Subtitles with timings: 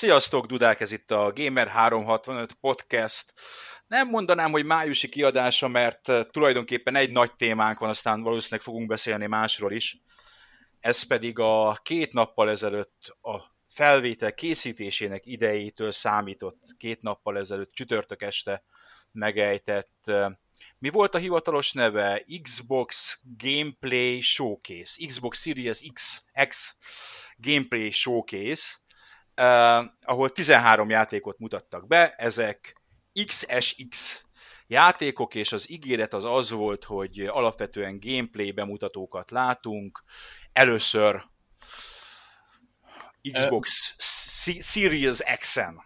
[0.00, 3.32] Sziasztok, Dudák, ez itt a Gamer365 podcast.
[3.86, 8.88] Nem mondanám, hogy májusi kiadása, mert eh, tulajdonképpen egy nagy témánk van, aztán valószínűleg fogunk
[8.88, 10.00] beszélni másról is.
[10.80, 18.22] Ez pedig a két nappal ezelőtt a felvétel készítésének idejétől számított két nappal ezelőtt csütörtök
[18.22, 18.64] este
[19.12, 20.30] megejtett eh,
[20.78, 22.24] mi volt a hivatalos neve?
[22.42, 25.06] Xbox Gameplay Showcase.
[25.06, 26.76] Xbox Series X, X
[27.36, 28.78] Gameplay Showcase,
[29.40, 32.82] uh, ahol 13 játékot mutattak be, ezek
[33.26, 34.22] XSX
[34.66, 40.04] játékok, és az ígéret az az volt, hogy alapvetően gameplay bemutatókat látunk.
[40.52, 41.22] Először
[43.32, 43.94] Xbox
[44.46, 45.80] uh, Series X-en.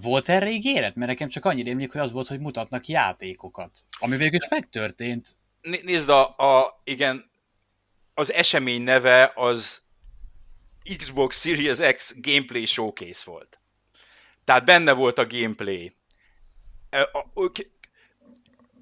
[0.00, 0.94] Volt erre ígéret?
[0.94, 3.70] Mert nekem csak annyira emlék, hogy az volt, hogy mutatnak játékokat.
[3.98, 5.28] Ami végül is megtörtént.
[5.60, 7.30] Nézd, a, a, igen,
[8.14, 9.85] az esemény neve az
[10.96, 13.58] Xbox Series X Gameplay Showcase volt.
[14.44, 15.96] Tehát benne volt a gameplay.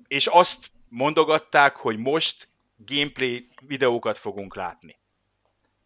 [0.09, 4.99] És azt mondogatták, hogy most gameplay videókat fogunk látni.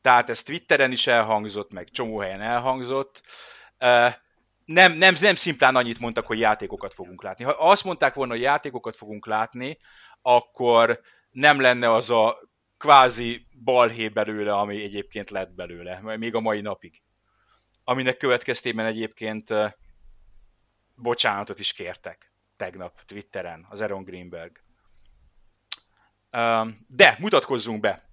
[0.00, 3.22] Tehát ez Twitteren is elhangzott, meg csomó helyen elhangzott.
[4.64, 7.44] Nem, nem, nem szimplán annyit mondtak, hogy játékokat fogunk látni.
[7.44, 9.78] Ha azt mondták volna, hogy játékokat fogunk látni,
[10.22, 12.38] akkor nem lenne az a
[12.79, 17.03] kvázi balhé belőle, ami egyébként lett belőle, még a mai napig.
[17.84, 19.55] Aminek következtében egyébként
[20.95, 24.61] bocsánatot is kértek tegnap Twitteren, az Aaron Greenberg.
[26.87, 28.09] De mutatkozzunk be.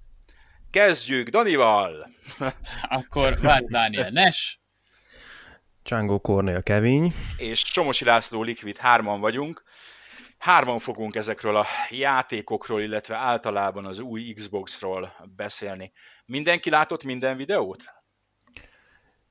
[0.69, 2.09] Kezdjük Danival!
[2.97, 4.59] Akkor Vált Dániel Nes.
[5.83, 7.13] Csángó Kornél Kevin.
[7.37, 9.63] És Csomosi László Liquid, hárman vagyunk.
[10.37, 15.91] Hárman fogunk ezekről a játékokról, illetve általában az új Xbox-ról beszélni.
[16.25, 17.83] Mindenki látott minden videót?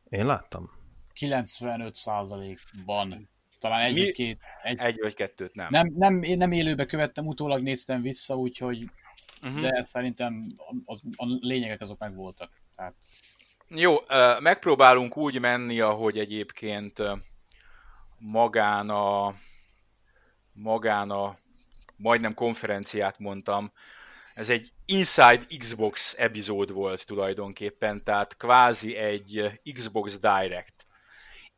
[0.09, 0.71] Én láttam.
[1.21, 3.29] 95%-ban.
[3.59, 4.01] Talán egy Mi?
[4.01, 4.41] vagy két.
[4.63, 5.67] Egy, egy vagy kettőt nem.
[5.71, 6.23] Nem, nem.
[6.23, 8.91] Én nem élőbe követtem, utólag néztem vissza, úgyhogy
[9.43, 9.61] uh-huh.
[9.61, 10.47] de szerintem
[10.85, 12.51] az, a lényegek azok meg voltak.
[12.77, 12.95] Tehát...
[13.69, 13.97] Jó,
[14.39, 17.03] megpróbálunk úgy menni, ahogy egyébként
[18.19, 19.35] magán a
[20.55, 21.39] magán a
[21.97, 23.73] majdnem konferenciát mondtam,
[24.35, 30.87] ez egy Inside Xbox epizód volt tulajdonképpen, tehát kvázi egy Xbox Direct.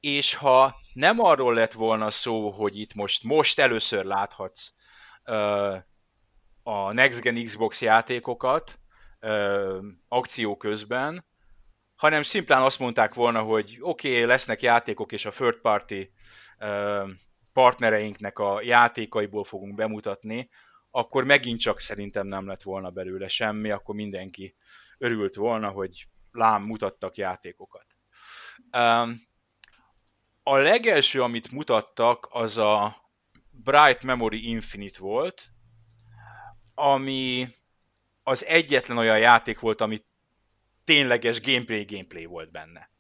[0.01, 4.73] És ha nem arról lett volna szó, hogy itt most, most először láthatsz
[5.25, 5.77] uh,
[6.63, 8.79] a Next Gen Xbox játékokat
[9.21, 9.77] uh,
[10.09, 11.25] akció közben,
[11.95, 16.11] hanem szimplán azt mondták volna, hogy oké, okay, lesznek játékok, és a third party
[16.59, 17.11] uh,
[17.57, 20.49] partnereinknek a játékaiból fogunk bemutatni,
[20.91, 24.57] akkor megint csak szerintem nem lett volna belőle semmi, akkor mindenki
[24.99, 27.87] örült volna, hogy lám mutattak játékokat.
[30.43, 32.97] A legelső, amit mutattak, az a
[33.51, 35.51] Bright Memory Infinite volt,
[36.75, 37.49] ami
[38.23, 40.05] az egyetlen olyan játék volt, ami
[40.85, 42.91] tényleges gameplay-gameplay volt benne.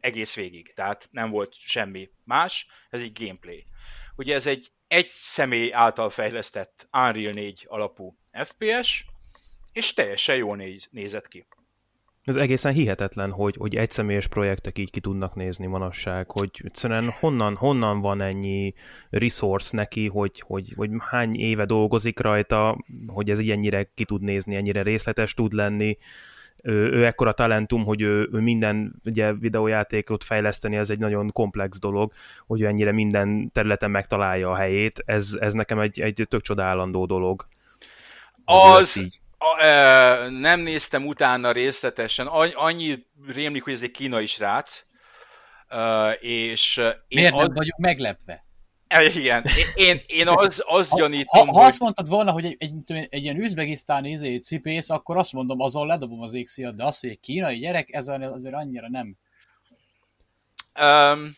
[0.00, 0.72] Egész végig.
[0.74, 3.66] Tehát nem volt semmi más, ez egy gameplay.
[4.16, 9.04] Ugye ez egy egy személy által fejlesztett Unreal 4 alapú FPS,
[9.72, 11.46] és teljesen jól néz, nézett ki.
[12.22, 17.56] Ez egészen hihetetlen, hogy, hogy egyszemélyes projektek így ki tudnak nézni manasság, hogy egyszerűen honnan,
[17.56, 18.74] honnan van ennyi
[19.10, 24.22] resource neki, hogy, hogy, hogy hány éve dolgozik rajta, hogy ez így ennyire ki tud
[24.22, 25.98] nézni, ennyire részletes tud lenni
[26.64, 31.78] ő, ő ekkora talentum, hogy ő, ő minden ugye, videójátékot fejleszteni, ez egy nagyon komplex
[31.78, 32.12] dolog,
[32.46, 37.06] hogy ő ennyire minden területen megtalálja a helyét, ez, ez nekem egy, egy tök csodálandó
[37.06, 37.46] dolog.
[38.44, 39.20] Az.
[39.38, 44.84] A, e, nem néztem utána részletesen, annyi rémlik, hogy ez egy kínai srác,
[45.68, 46.80] e, és...
[47.08, 48.44] Miért nem vagyunk meglepve?
[49.14, 49.44] Igen,
[49.74, 51.64] én, én az, az ha, gyanítom, ha, ha hogy...
[51.64, 55.60] azt mondtad volna, hogy egy, egy, egy, egy ilyen üzbegisztáni izé, cipész, akkor azt mondom,
[55.60, 59.16] azon ledobom az égszíjat, de az, hogy egy kínai gyerek, ez azért annyira nem.
[60.80, 61.36] Um,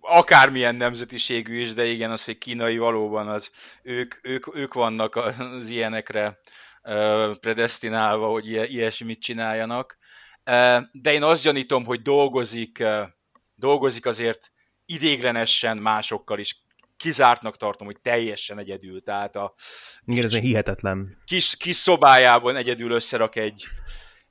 [0.00, 3.50] akármilyen nemzetiségű is, de igen, az, hogy kínai valóban az,
[3.82, 6.38] ők, ők, ők vannak az ilyenekre
[6.82, 9.98] uh, predestinálva, hogy ilyesmit csináljanak.
[10.44, 13.08] Uh, de én azt gyanítom, hogy dolgozik, uh,
[13.54, 14.50] dolgozik azért
[14.86, 16.64] idéglenesen másokkal is
[16.96, 19.54] kizártnak tartom, hogy teljesen egyedül, tehát a
[20.04, 21.22] Igen, ez hihetetlen.
[21.24, 23.64] Kis, kis szobájában egyedül összerak egy,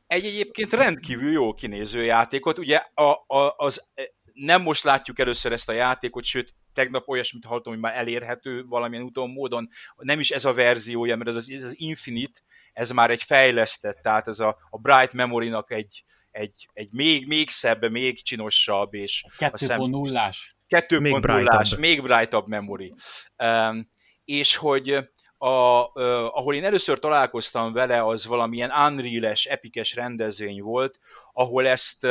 [0.07, 2.57] egy egyébként rendkívül jó kinéző játékot.
[2.57, 3.89] Ugye a, a, az,
[4.33, 9.05] nem most látjuk először ezt a játékot, sőt tegnap olyasmit hallottam, hogy már elérhető valamilyen
[9.05, 9.69] úton, módon.
[9.95, 12.41] Nem is ez a verziója, mert ez az, ez az Infinite,
[12.73, 17.49] ez már egy fejlesztett, tehát ez a, a Bright Memory-nak egy, egy, egy még, még
[17.49, 20.55] szebb, még csinosabb, és 2.0-ás.
[20.69, 22.93] 2.0-ás, még brightabb memory.
[23.43, 23.89] Um,
[24.25, 24.89] és hogy
[25.37, 30.99] a, uh, ahol én először találkoztam vele, az valamilyen Unreal-es, epikes rendezvény volt,
[31.33, 32.07] ahol ezt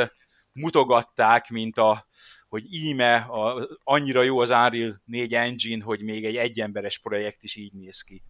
[0.51, 2.07] mutogatták, mint a,
[2.47, 7.55] hogy íme a, annyira jó az Unreal 4 engine, hogy még egy egyemberes projekt is
[7.55, 8.23] így néz ki.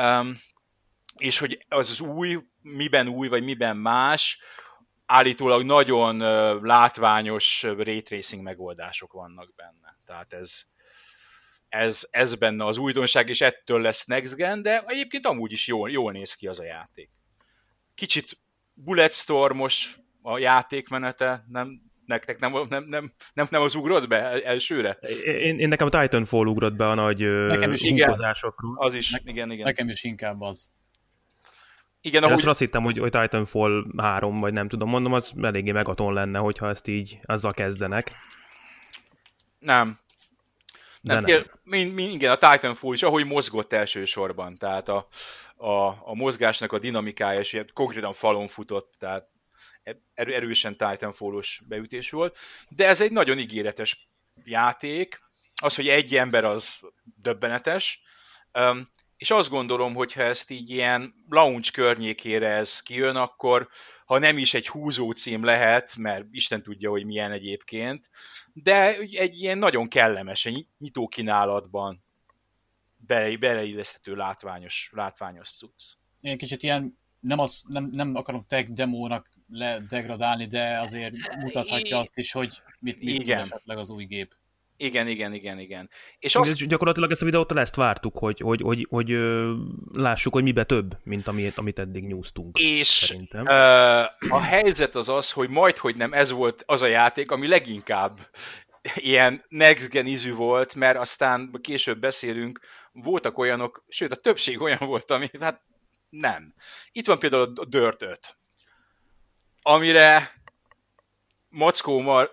[0.00, 0.36] Um,
[1.16, 4.38] és hogy az az új, miben új, vagy miben más,
[5.06, 6.16] állítólag nagyon
[6.62, 9.96] látványos ray tracing megoldások vannak benne.
[10.06, 10.52] Tehát ez,
[11.68, 15.90] ez, ez benne az újdonság, és ettől lesz Next Gen, de egyébként amúgy is jól,
[15.90, 17.10] jól néz ki az a játék.
[17.94, 18.38] Kicsit
[18.74, 24.98] bulletstormos a játékmenete, nem, nektek nem, nem, nem, nem, nem az ugrott be elsőre?
[25.24, 27.90] Én, én nekem a Titanfall ugrott be a nagy nekem is
[28.74, 29.64] Az is, igen, igen.
[29.64, 30.72] Nekem is inkább az.
[32.00, 32.40] Igen, ahogy...
[32.42, 36.38] Én azt hittem, hogy, hogy Titanfall 3, vagy nem tudom, mondom, az eléggé megaton lenne,
[36.38, 38.12] hogyha ezt így azzal kezdenek.
[39.58, 39.98] Nem.
[41.00, 41.26] Nem, nem.
[41.26, 45.08] Igen, mind, mind, igen, a Titanfall is, ahogy mozgott elsősorban, tehát a,
[45.56, 49.28] a, a mozgásnak a dinamikája, és ilyen konkrétan falon futott, tehát
[50.14, 52.36] erősen Titanfall-os beütés volt,
[52.68, 54.08] de ez egy nagyon ígéretes
[54.44, 55.20] játék,
[55.62, 56.80] az, hogy egy ember az
[57.16, 58.02] döbbenetes,
[59.16, 63.68] és azt gondolom, hogy ha ezt így ilyen launch környékére ez kijön, akkor
[64.04, 68.10] ha nem is egy húzó cím lehet, mert Isten tudja, hogy milyen egyébként,
[68.52, 70.48] de egy ilyen nagyon kellemes,
[70.78, 72.04] nyitó kínálatban
[72.96, 75.82] bele, beleilleszthető látványos, látványos cucc.
[76.20, 82.18] Én kicsit ilyen, nem, az, nem, nem akarom tech demónak ledegradálni, de azért mutathatja azt
[82.18, 84.36] is, hogy mit, mit tud esetleg az új gép.
[84.76, 85.90] Igen, igen, igen, igen.
[86.18, 86.66] És azt...
[86.66, 89.54] Gyakorlatilag ezt a videótól ezt vártuk, hogy, hogy, hogy, hogy ö,
[89.92, 92.58] lássuk, hogy mibe több, mint amit, amit eddig nyúztunk.
[92.58, 93.46] És szerintem.
[93.46, 97.46] Ö, a helyzet az az, hogy majd, hogy nem ez volt az a játék, ami
[97.46, 98.18] leginkább
[98.94, 102.60] ilyen next gen ízű volt, mert aztán később beszélünk,
[102.92, 105.62] voltak olyanok, sőt a többség olyan volt, ami hát
[106.08, 106.54] nem.
[106.92, 108.36] Itt van például a Dirt 5,
[109.66, 110.32] amire
[111.48, 112.26] Mackó ma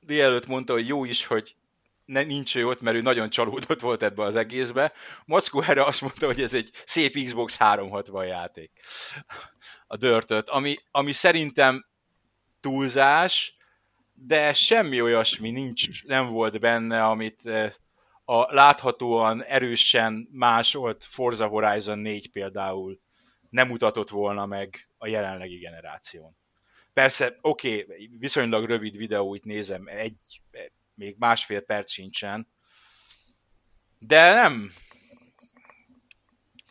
[0.00, 1.56] délelőtt mondta, hogy jó is, hogy
[2.04, 4.92] ne, nincs ő ott, mert ő nagyon csalódott volt ebbe az egészbe.
[5.24, 8.70] Mackó erre azt mondta, hogy ez egy szép Xbox 360 játék.
[9.86, 11.86] A dörtöt, ami, ami szerintem
[12.60, 13.56] túlzás,
[14.14, 17.72] de semmi olyasmi nincs, nem volt benne, amit eh,
[18.24, 23.00] a láthatóan erősen másolt Forza Horizon 4 például
[23.50, 26.36] nem mutatott volna meg a jelenlegi generáción.
[26.98, 30.16] Persze, oké, okay, viszonylag rövid videó, itt nézem, egy,
[30.94, 32.48] még másfél perc sincsen.
[33.98, 34.70] De nem.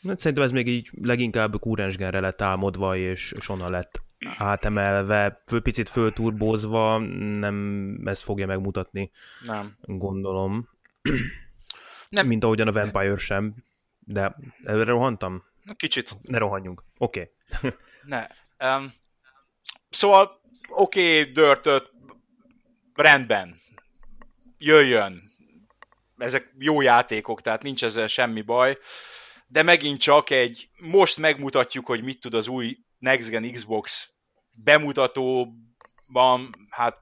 [0.07, 4.01] Hát szerintem ez még így leginkább kúrensgenre lett álmodva, és, és onnan lett
[4.37, 9.11] átemelve, fő, picit fölturbózva, nem ez fogja megmutatni.
[9.45, 9.77] Nem.
[9.81, 10.69] Gondolom.
[12.09, 12.27] Nem.
[12.27, 13.55] Mint ahogyan a Vampire sem.
[13.99, 15.43] De előre rohantam?
[15.75, 16.19] Kicsit.
[16.21, 16.83] Ne rohanjunk.
[16.97, 17.31] Oké.
[17.51, 17.71] Okay.
[18.03, 18.27] ne.
[18.59, 18.93] Um,
[19.89, 21.91] szóval, oké, okay, dörtött,
[22.93, 23.59] rendben
[24.57, 25.23] jöjjön.
[26.17, 28.77] Ezek jó játékok, tehát nincs ezzel semmi baj.
[29.47, 34.09] De megint csak egy, most megmutatjuk, hogy mit tud az új Next Gen Xbox
[34.51, 36.97] bemutatóban, hát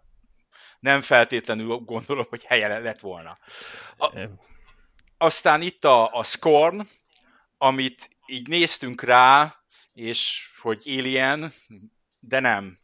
[0.80, 3.38] nem feltétlenül gondolom, hogy helye lett volna.
[3.98, 4.20] A,
[5.18, 6.88] aztán itt a, a Scorn,
[7.58, 9.56] amit így néztünk rá,
[9.94, 11.54] és hogy Alien,
[12.28, 12.78] de nem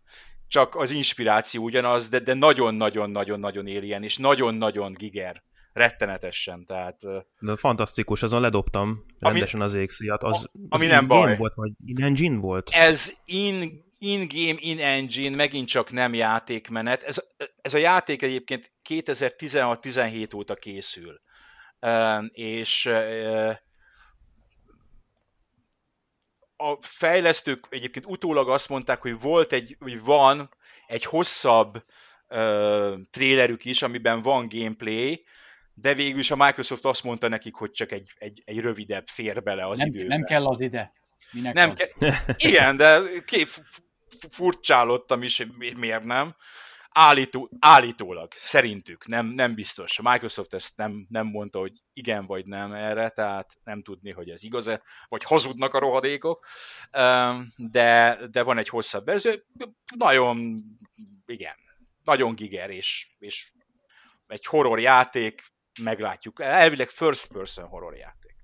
[0.47, 5.43] csak az inspiráció ugyanaz, de, de nagyon-nagyon-nagyon-nagyon éljen, és nagyon-nagyon giger
[5.73, 6.99] rettenetesen, tehát...
[7.39, 10.23] De fantasztikus, azon ledobtam rendesen az égszíjat.
[10.23, 11.37] Az, ami az nem baj.
[11.37, 12.69] volt, vagy in-engine volt?
[12.73, 17.03] Ez in, in-game, in-engine, megint csak nem játékmenet.
[17.03, 17.23] Ez,
[17.61, 21.21] ez a játék egyébként 2016-17 óta készül.
[22.31, 22.89] És
[26.69, 30.49] a fejlesztők egyébként utólag azt mondták, hogy volt egy, hogy van
[30.87, 31.83] egy hosszabb
[32.29, 35.25] uh, trélerük is, amiben van gameplay,
[35.73, 39.43] de végül is a Microsoft azt mondta nekik, hogy csak egy, egy, egy rövidebb fér
[39.43, 40.07] bele az nem, időben.
[40.07, 40.93] Nem kell az ide.
[41.31, 41.77] Minek nem az?
[41.77, 43.47] Ke- igen, de kép
[44.29, 46.35] furcsálottam is, miért nem.
[46.93, 49.99] Állító, állítólag, szerintük, nem, nem biztos.
[49.99, 54.29] A Microsoft ezt nem, nem mondta, hogy igen vagy nem erre, tehát nem tudni, hogy
[54.29, 56.45] ez igaz-e, vagy hazudnak a rohadékok,
[57.57, 59.33] de, de van egy hosszabb verzió.
[59.95, 60.63] Nagyon,
[61.25, 61.55] igen,
[62.03, 63.51] nagyon giger, és, és
[64.27, 65.43] egy horror játék,
[65.83, 66.41] meglátjuk.
[66.41, 68.35] Elvileg first person horror játék.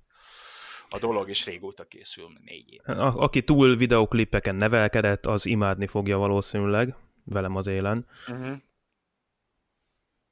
[0.89, 2.94] A dolog is régóta készül, négy éve.
[2.94, 6.96] A, aki túl videoklipeken nevelkedett, az imádni fogja valószínűleg,
[7.29, 8.05] velem az élen.
[8.27, 8.55] Uh-huh.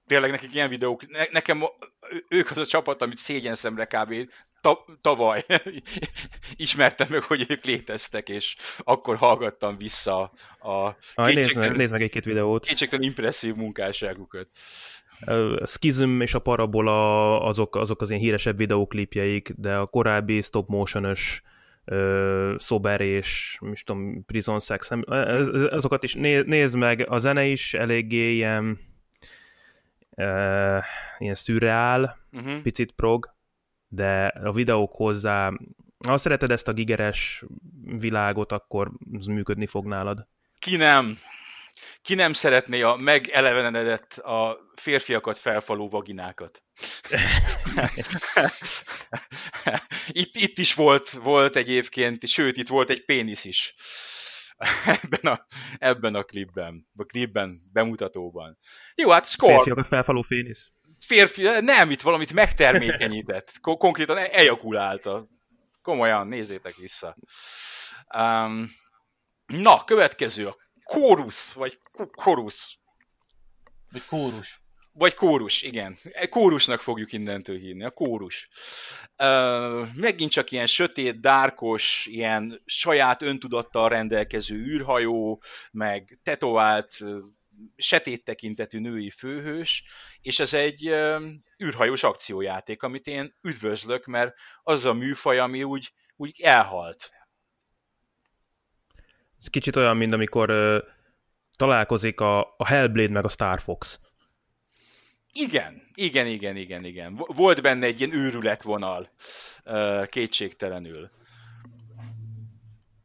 [0.07, 1.63] Tényleg nekik ilyen videók, ne, nekem
[2.29, 4.29] ők az a csapat, amit szégyen szemre kb.
[4.61, 5.45] Ta, tavaly
[6.55, 10.95] ismertem meg, hogy ők léteztek, és akkor hallgattam vissza a...
[11.15, 12.65] Aj, nézd, meg, nézd meg egy-két videót.
[12.65, 14.47] Kétségtelen impresszív munkásságukat.
[15.65, 21.41] Schism és a Parabola azok, azok az ilyen híresebb videóklipjeik, de a korábbi stop motion-ös
[22.57, 24.89] Sober és mi tudom, Prison Sex,
[25.69, 26.13] azokat is
[26.45, 28.79] nézd meg, a zene is eléggé ilyen
[30.15, 30.83] uh,
[31.17, 32.61] ilyen szürreál, uh-huh.
[32.61, 33.33] picit prog,
[33.87, 35.51] de a videók hozzá,
[36.07, 37.43] ha szereted ezt a gigeres
[37.83, 40.27] világot, akkor ez működni fog nálad.
[40.59, 41.17] Ki nem?
[42.01, 46.63] Ki nem szeretné a megelevenedett a férfiakat felfaló vaginákat?
[50.21, 53.75] itt, itt is volt, volt egyébként, sőt, itt volt egy pénisz is
[54.85, 55.45] ebben a,
[55.77, 58.57] ebben a klipben, a klipben, bemutatóban.
[58.95, 59.53] Jó, hát score.
[59.53, 60.71] Férfiakat felfaló pénisz?
[60.99, 63.51] Férfi, nem, itt valamit megtermékenyített.
[63.61, 65.27] Konkrétan ejakulálta.
[65.81, 67.17] Komolyan, nézzétek vissza.
[68.17, 68.69] Um,
[69.45, 71.79] na, következő a kórusz, vagy
[72.11, 72.77] kórusz.
[73.91, 74.61] Vagy kórus.
[74.97, 75.97] Vagy kórus, igen.
[76.29, 78.47] Kórusnak fogjuk innentől hívni, a kórus.
[79.17, 86.97] Uh, megint csak ilyen sötét, dárkos, ilyen saját öntudattal rendelkező űrhajó, meg tetovált,
[87.75, 89.83] setét tekintetű női főhős,
[90.21, 91.23] és ez egy uh,
[91.63, 94.33] űrhajós akciójáték, amit én üdvözlök, mert
[94.63, 97.11] az a műfaj, ami úgy, úgy elhalt.
[99.39, 100.77] Ez kicsit olyan, mint amikor uh,
[101.55, 103.99] találkozik a, a Hellblade meg a Star Fox.
[105.37, 107.15] Igen, igen, igen, igen, igen.
[107.15, 109.09] Volt benne egy ilyen őrületvonal,
[110.05, 111.11] kétségtelenül.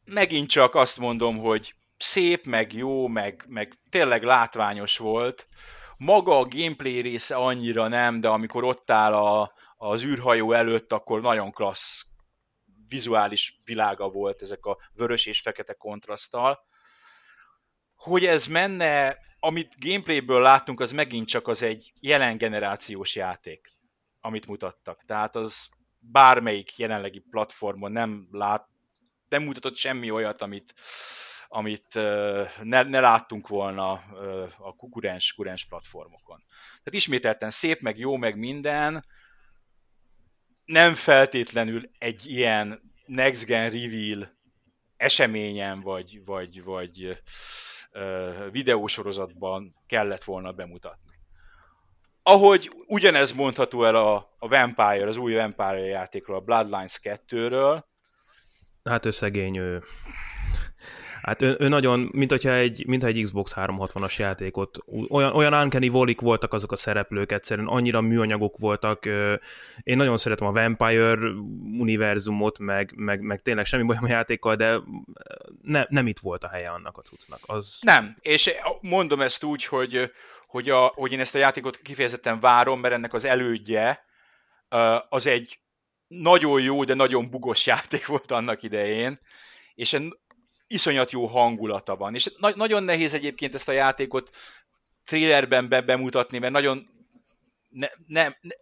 [0.05, 5.47] Megint csak azt mondom, hogy szép, meg jó, meg, meg tényleg látványos volt.
[5.97, 11.21] Maga a gameplay része annyira nem, de amikor ott áll a, az űrhajó előtt, akkor
[11.21, 12.05] nagyon klassz
[12.87, 16.59] vizuális világa volt ezek a vörös és fekete kontraszttal.
[17.95, 23.71] Hogy ez menne, amit gameplayből láttunk, az megint csak az egy jelen generációs játék,
[24.19, 25.03] amit mutattak.
[25.05, 25.69] Tehát az
[25.99, 28.67] bármelyik jelenlegi platformon nem lát,
[29.29, 30.73] nem mutatott semmi olyat, amit,
[31.47, 31.93] amit
[32.63, 33.91] ne, ne láttunk volna
[34.57, 36.43] a kukurens, kurens platformokon.
[36.69, 39.05] Tehát ismételten szép, meg jó, meg minden,
[40.65, 44.37] nem feltétlenül egy ilyen next gen reveal
[44.97, 47.21] eseményen, vagy, vagy, vagy
[48.51, 51.19] videósorozatban kellett volna bemutatni.
[52.23, 57.83] Ahogy ugyanez mondható el a, a Vampire, az új Vampire játékról, a Bloodlines 2-ről.
[58.83, 59.83] Hát ő szegény, ő
[61.21, 64.77] Hát ő, ő nagyon, mint hogyha egy, mint egy Xbox 360-as játékot,
[65.09, 69.05] olyan, olyan uncanny volik voltak azok a szereplők egyszerűen, annyira műanyagok voltak.
[69.83, 71.17] Én nagyon szeretem a Vampire
[71.79, 74.79] univerzumot, meg, meg, meg tényleg semmi bajom a játékkal, de
[75.61, 77.39] ne, nem itt volt a helye annak a cuccnak.
[77.45, 77.79] Az...
[77.81, 78.51] Nem, és
[78.81, 80.11] mondom ezt úgy, hogy,
[80.47, 84.05] hogy, a, hogy én ezt a játékot kifejezetten várom, mert ennek az elődje
[85.09, 85.59] az egy
[86.07, 89.19] nagyon jó, de nagyon bugos játék volt annak idején,
[89.75, 89.93] és
[90.73, 92.15] iszonyat jó hangulata van.
[92.15, 94.35] És na- nagyon nehéz egyébként ezt a játékot
[95.03, 96.89] trailerben be- bemutatni, mert nagyon
[97.69, 98.55] ne, ne, ne,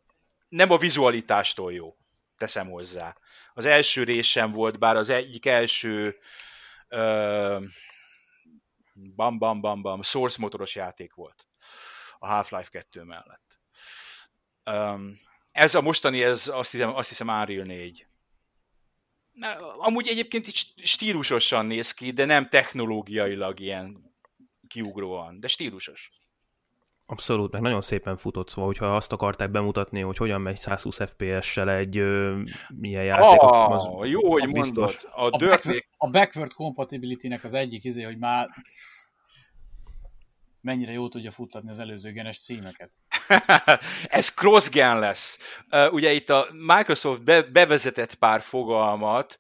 [0.49, 1.95] nem a vizualitástól jó,
[2.37, 3.15] teszem hozzá.
[3.53, 6.17] Az első résem volt, bár az egyik első
[6.89, 7.63] uh,
[9.15, 11.47] bam bam bam bam source motoros játék volt
[12.19, 13.59] a Half-Life 2 mellett.
[14.65, 15.19] Um,
[15.51, 18.08] ez a mostani, ez azt hiszem, azt hiszem Unreal 4
[19.77, 24.13] amúgy egyébként így stílusosan néz ki, de nem technológiailag ilyen
[24.67, 26.11] kiugróan, de stílusos.
[27.05, 31.69] Abszolút, meg nagyon szépen futott, szóval, hogyha azt akarták bemutatni, hogy hogyan megy 120 FPS-sel
[31.69, 32.41] egy ö,
[32.75, 34.95] milyen játék, oh, az jó, hogy mondod.
[35.11, 38.49] A, a, backward, a backward compatibility-nek az egyik izé, hogy már
[40.61, 42.93] mennyire jó tudja futtatni az előző genes címeket.
[44.19, 45.39] Ez cross-gen lesz.
[45.91, 49.37] Ugye itt a Microsoft be, bevezetett pár fogalmat,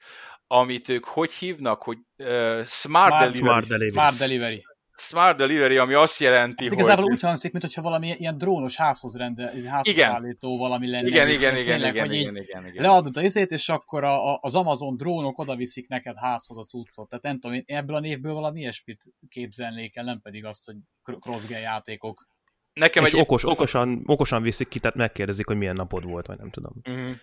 [0.47, 2.27] amit ők hogy hívnak, hogy uh,
[2.65, 3.37] smart, smart, delivery.
[3.37, 3.91] smart delivery.
[3.91, 4.63] Smart delivery.
[4.99, 7.13] Smart Delivery, ami azt jelenti, Ezt igazából hogy...
[7.13, 10.11] úgy hangzik, mintha valami ilyen drónos házhoz rendel, házhoz igen.
[10.11, 11.07] szállító valami lenne.
[11.07, 12.83] Igen, igen, igen, igen, igen, igen, igen, igen.
[12.83, 16.61] Leadod a izét, és akkor a, a, az Amazon drónok oda viszik neked házhoz a
[16.61, 17.09] cuccot.
[17.09, 20.75] Tehát nem tudom, én ebből a névből valami ilyesmit képzelnék el, nem pedig azt, hogy
[21.19, 22.27] cross játékok.
[22.73, 23.19] Nekem és egy...
[23.19, 26.73] okos, okosan, okosan viszik ki, tehát megkérdezik, hogy milyen napod volt, vagy nem tudom.
[26.83, 27.03] Uh-huh.
[27.05, 27.17] Oké.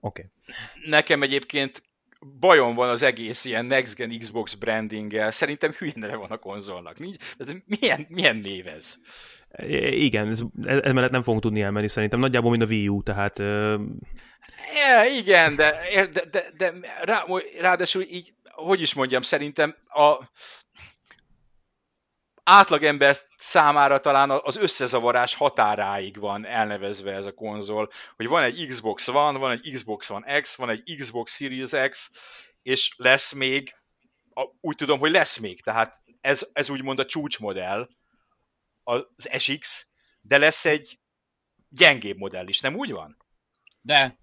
[0.00, 0.30] Okay.
[0.90, 1.82] Nekem egyébként
[2.40, 5.30] bajom van az egész ilyen Next Gen Xbox brandinggel.
[5.30, 6.96] Szerintem hülyén van a konzolnak.
[7.64, 8.94] Milyen, milyen név ez?
[9.90, 12.20] Igen, ez, ez mellett nem fogunk tudni elmenni szerintem.
[12.20, 13.38] Nagyjából, mint a Wii U, tehát...
[13.38, 13.80] Uh...
[14.74, 15.80] Ja, igen, de,
[16.12, 16.72] de, de, de
[17.02, 17.24] rá,
[17.60, 20.30] ráadásul így, hogy is mondjam, szerintem a
[22.44, 29.08] átlagember számára talán az összezavarás határáig van elnevezve ez a konzol, hogy van egy Xbox
[29.08, 32.10] One, van egy Xbox One X, van egy Xbox Series X,
[32.62, 33.74] és lesz még,
[34.60, 37.88] úgy tudom, hogy lesz még, tehát ez, ez úgymond a csúcsmodell,
[38.82, 39.86] az SX,
[40.20, 40.98] de lesz egy
[41.68, 43.16] gyengébb modell is, nem úgy van?
[43.80, 44.18] De.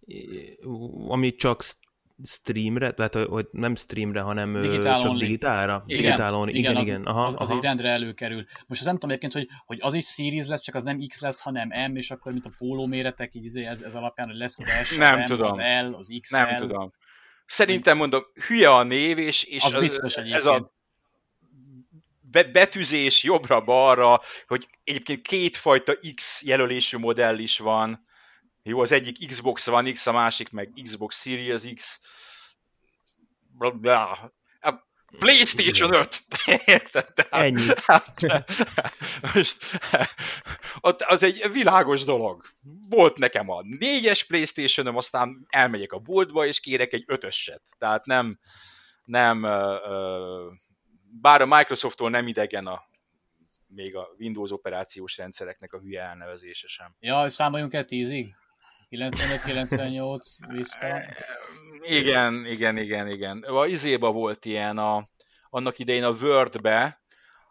[1.08, 1.64] Ami csak
[2.24, 5.84] streamre, tehát hogy nem streamre, hanem Digitál csak digitálra?
[5.86, 7.04] Igen, Digitálon, igen, igen, az, igen.
[7.04, 7.58] Aha, az, az aha.
[7.58, 8.44] így rendre előkerül.
[8.68, 11.22] Most az nem tudom egyébként, hogy, hogy az is series lesz, csak az nem X
[11.22, 14.38] lesz, hanem M, és akkor mint a póló méretek, így izé, ez, ez alapján, hogy
[14.38, 15.48] lesz az S, nem az tudom.
[15.48, 16.36] M, az L, az XL.
[16.36, 16.92] Nem tudom.
[17.46, 20.72] Szerintem mondom, hülye a név, és, és az, az biztos ez a
[22.52, 28.08] betűzés jobbra-balra, hogy egyébként kétfajta X jelölésű modell is van,
[28.70, 32.00] jó, az egyik Xbox One X, a másik meg Xbox Series X.
[33.74, 34.74] Bla, A
[35.20, 36.22] PlayStation 5!
[36.66, 37.28] Érted?
[37.30, 37.66] Ennyi.
[39.34, 39.80] most,
[40.80, 42.46] ott az egy világos dolog.
[42.90, 47.62] Volt nekem a négyes playstation aztán elmegyek a boltba, és kérek egy ötöset.
[47.78, 48.40] Tehát nem,
[49.04, 49.42] nem
[51.22, 52.88] bár a Microsofttól nem idegen a
[53.68, 56.96] még a Windows operációs rendszereknek a hülye elnevezése sem.
[57.00, 58.36] Ja, számoljunk el tízig?
[58.90, 61.02] 95-98 Vista.
[61.82, 63.44] Igen, igen, igen, igen.
[63.44, 65.08] A izéba volt ilyen a,
[65.50, 67.02] annak idején a Word-be,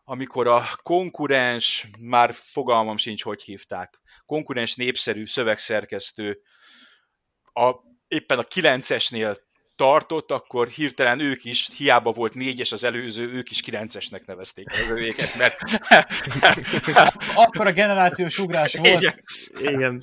[0.04, 6.40] amikor a konkurens, már fogalmam sincs, hogy hívták, konkurens népszerű szövegszerkesztő
[7.52, 7.74] a,
[8.08, 9.36] éppen a 9-esnél
[9.76, 14.88] tartott, akkor hirtelen ők is, hiába volt négyes az előző, ők is kilencesnek nevezték az
[14.88, 15.58] övéket, mert...
[17.34, 19.00] akkor a generációs ugrás volt.
[19.00, 19.22] Igen.
[19.74, 20.02] Igen.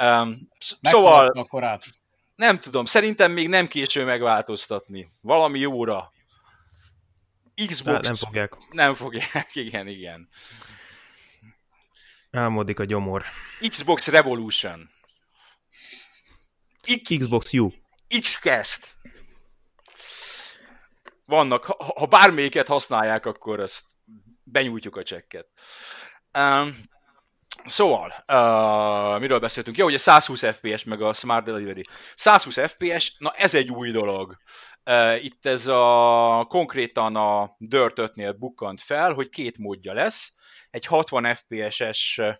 [0.00, 0.48] Um,
[0.80, 1.84] szóval, a korát.
[2.34, 5.10] nem tudom, szerintem még nem késő megváltoztatni.
[5.20, 6.12] Valami jóra.
[7.66, 8.08] Xbox...
[8.08, 8.56] nem fogják.
[8.70, 10.28] Nem fogják, igen, igen.
[12.30, 13.24] Álmodik a gyomor.
[13.68, 14.90] Xbox Revolution.
[17.02, 17.16] X...
[17.18, 17.72] Xbox U.
[18.20, 18.96] Xcast.
[21.24, 23.84] Vannak, ha, ha bármelyiket használják, akkor ezt
[24.42, 25.46] benyújtjuk a csekket.
[26.38, 26.74] Um,
[27.64, 29.76] Szóval, uh, miről beszéltünk?
[29.76, 31.82] Ja, ugye 120 FPS meg a Smart Delivery.
[32.14, 34.36] 120 FPS, na ez egy új dolog.
[34.84, 40.34] Uh, itt ez a konkrétan a Dirt 5-nél bukkant fel, hogy két módja lesz.
[40.70, 42.34] Egy 60 FPS-es uh,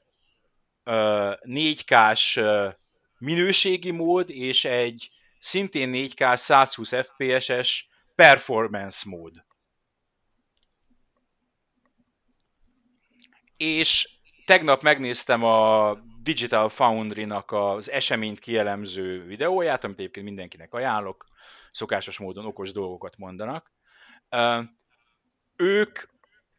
[1.41, 2.73] 4K-s uh,
[3.19, 9.45] minőségi mód, és egy szintén 4K 120 FPS-es performance mód.
[13.57, 14.20] És
[14.51, 21.27] tegnap megnéztem a Digital Foundry-nak az eseményt kielemző videóját, amit egyébként mindenkinek ajánlok,
[21.71, 23.73] szokásos módon okos dolgokat mondanak.
[25.57, 26.09] Ők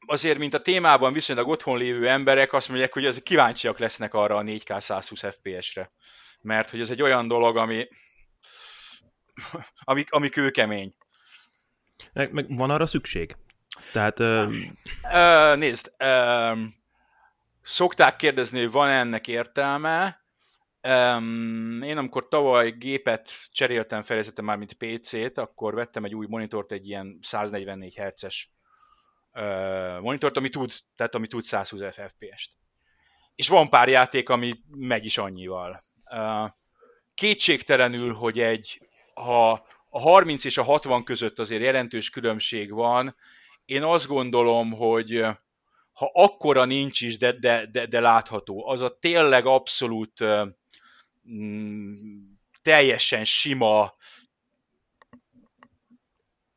[0.05, 4.37] azért, mint a témában viszonylag otthon lévő emberek azt mondják, hogy azért kíváncsiak lesznek arra
[4.37, 5.91] a 4K 120 FPS-re.
[6.41, 7.87] Mert hogy ez egy olyan dolog, ami,
[9.91, 10.95] ami, ami kőkemény.
[12.13, 13.35] Meg, meg van arra szükség?
[13.91, 14.19] Tehát...
[14.19, 14.53] Uh...
[15.03, 16.57] Uh, nézd, uh,
[17.71, 20.21] Szokták kérdezni, hogy van ennek értelme.
[21.83, 26.87] Én amikor tavaly gépet cseréltem, fejlesztettem már, mint PC-t, akkor vettem egy új monitort, egy
[26.87, 28.51] ilyen 144 Hz-es
[29.33, 32.51] uh, monitort, ami tud, tehát ami tud 120 FPS-t.
[33.35, 35.83] És van pár játék, ami megy is annyival.
[36.05, 36.49] Uh,
[37.13, 39.51] kétségtelenül, hogy egy, ha
[39.89, 43.15] a 30 és a 60 között azért jelentős különbség van,
[43.65, 45.25] én azt gondolom, hogy
[45.93, 50.23] ha akkora nincs is, de, de, de, de látható, az a tényleg abszolút
[51.29, 51.93] mm,
[52.61, 53.95] teljesen sima,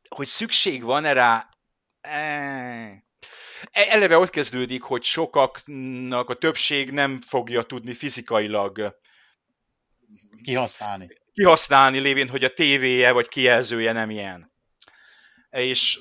[0.09, 1.49] hogy szükség van-e rá,
[2.01, 3.03] e,
[3.71, 8.99] eleve ott kezdődik, hogy sokaknak a többség nem fogja tudni fizikailag
[10.43, 11.07] kihasználni.
[11.33, 14.53] Kihasználni lévén, hogy a tévéje vagy kijelzője nem ilyen.
[15.49, 15.99] És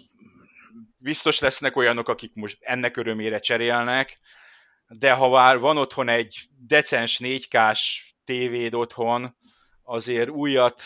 [1.05, 4.19] biztos lesznek olyanok, akik most ennek örömére cserélnek,
[4.89, 9.37] de ha már van otthon egy decens 4K-s tévéd otthon,
[9.83, 10.83] azért újat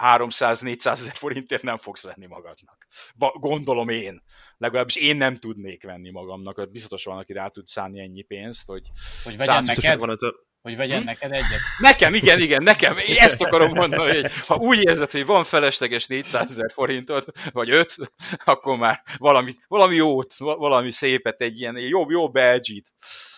[0.00, 2.86] 300-400 ezer forintért nem fogsz venni magadnak.
[3.32, 4.22] Gondolom én.
[4.56, 6.70] Legalábbis én nem tudnék venni magamnak.
[6.70, 8.90] Biztos van, aki rá tud szállni ennyi pénzt, hogy...
[9.24, 10.00] Hogy vegyen neked?
[10.00, 10.34] Van az a...
[10.68, 11.04] Hogy vegyen hm?
[11.06, 11.60] neked egyet?
[11.78, 12.96] Nekem, igen, igen, nekem.
[12.96, 17.70] Én ezt akarom mondani, hogy ha úgy érzed, hogy van felesleges 400 ezer forintot, vagy
[17.70, 17.96] 5,
[18.44, 22.82] akkor már valami, valami jót, valami szépet, egy ilyen jobb, jobb badge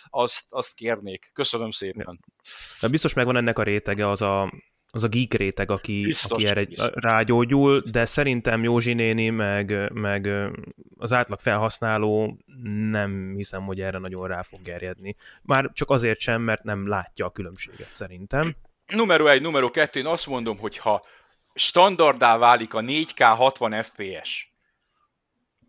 [0.08, 1.30] azt, azt kérnék.
[1.32, 2.20] Köszönöm szépen.
[2.80, 4.52] De biztos megvan ennek a rétege, az a,
[4.90, 6.90] az a geek réteg, aki, biztos, aki erre biztos.
[6.94, 10.29] rágyógyul, de szerintem Józsi néni, meg, meg
[10.98, 12.38] az átlag felhasználó
[12.90, 15.16] nem hiszem, hogy erre nagyon rá fog gerjedni.
[15.42, 18.57] Már csak azért sem, mert nem látja a különbséget szerintem.
[18.87, 21.05] Numero egy, numero kettő, én azt mondom, hogy ha
[21.55, 24.53] standardá válik a 4K 60 FPS,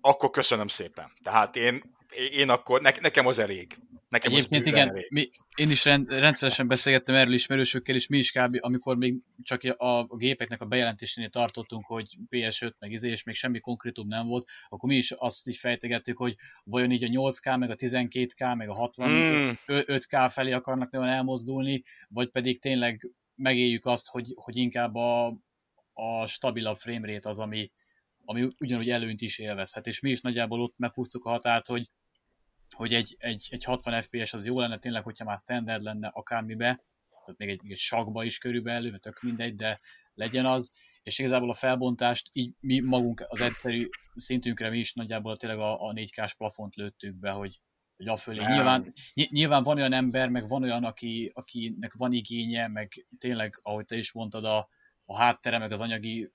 [0.02, 1.12] akkor köszönöm szépen.
[1.24, 1.84] Tehát én,
[2.32, 3.78] én akkor, ne, nekem az elég.
[4.10, 8.58] Nekem Egyébként igen, mi, én is rend, rendszeresen beszélgettem erről ismerősökkel, és mi is kb.
[8.60, 13.36] amikor még csak a, a gépeknek a bejelentésénél tartottunk, hogy PS5 meg izé, és még
[13.36, 17.58] semmi konkrétum nem volt, akkor mi is azt is fejtegettük, hogy vajon így a 8K,
[17.58, 20.26] meg a 12K, meg a 65K mm.
[20.26, 25.38] felé akarnak nagyon elmozdulni, vagy pedig tényleg megéljük azt, hogy, hogy inkább a,
[25.94, 27.72] a stabilabb framerate az, ami,
[28.26, 31.90] ami ugyanúgy előnyt is élvezhet, és mi is nagyjából ott meghúztuk a határt, hogy
[32.82, 36.84] hogy egy, egy, egy 60 FPS az jó lenne tényleg, hogyha már standard lenne akármibe,
[37.26, 39.80] tehát még egy, még egy sakba is körülbelül, mert tök mindegy, de
[40.14, 45.36] legyen az, és igazából a felbontást így mi magunk az egyszerű szintünkre mi is nagyjából
[45.36, 47.62] tényleg a, a 4K-s plafont lőttük be, hogy,
[47.98, 48.44] hogy a fölé.
[48.46, 48.94] Nyilván,
[49.30, 53.96] nyilván van olyan ember, meg van olyan, aki, akinek van igénye, meg tényleg, ahogy te
[53.96, 54.70] is mondtad, a,
[55.06, 56.32] a háttere, meg az anyagi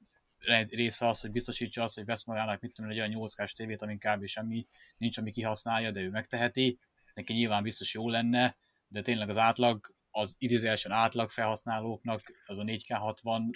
[0.70, 3.82] része az, hogy biztosítsa azt, hogy vesz magának mit tudom, egy olyan 8 k tévét,
[3.82, 4.26] amin kb.
[4.26, 6.78] semmi nincs, ami kihasználja, de ő megteheti.
[7.14, 8.56] Neki nyilván biztos jó lenne,
[8.88, 13.50] de tényleg az átlag, az idézőjelesen átlag felhasználóknak az a 4K 60,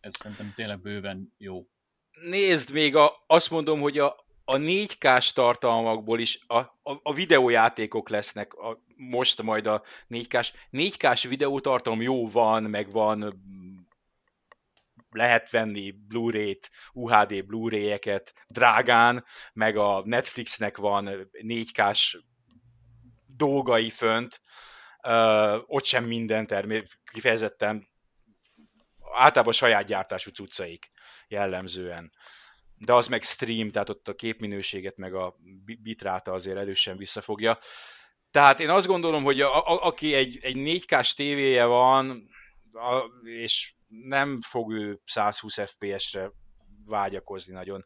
[0.00, 1.66] ez szerintem tényleg bőven jó.
[2.10, 8.08] Nézd, még a, azt mondom, hogy a, a 4K-s tartalmakból is a, a, a videójátékok
[8.08, 10.52] lesznek a, most majd a 4K-s.
[10.72, 13.42] 4K-s videótartalom jó van, meg van
[15.10, 22.18] lehet venni Blu-ray-t, UHD Blu-ray-eket drágán, meg a Netflixnek van 4K-s
[23.26, 24.40] dolgai fönt,
[25.02, 27.88] uh, ott sem minden termék, kifejezetten
[29.14, 30.90] általában saját gyártású cuccaik
[31.28, 32.12] jellemzően.
[32.74, 35.36] De az meg stream, tehát ott a képminőséget meg a
[35.82, 37.58] bitráta azért erősen visszafogja.
[38.30, 42.28] Tehát én azt gondolom, hogy a, a, aki egy, egy 4K-s tévéje van,
[42.72, 46.30] a, és nem fog ő 120 FPS-re
[46.86, 47.84] vágyakozni nagyon.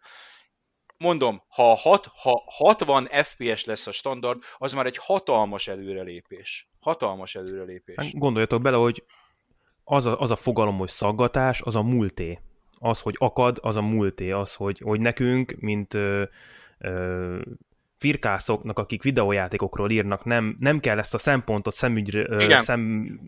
[0.96, 6.68] Mondom, ha, hat, ha 60 FPS lesz a standard, az már egy hatalmas előrelépés.
[6.80, 8.12] Hatalmas előrelépés.
[8.12, 9.04] Gondoljatok bele, hogy
[9.84, 12.40] az a, az a fogalom, hogy szaggatás, az a múlté.
[12.78, 14.30] Az, hogy akad, az a múlté.
[14.30, 16.24] Az, hogy, hogy nekünk, mint ö,
[16.78, 17.40] ö,
[18.02, 23.20] firkászoknak, akik videójátékokról írnak, nem, nem kell ezt a szempontot szemügyre, szem,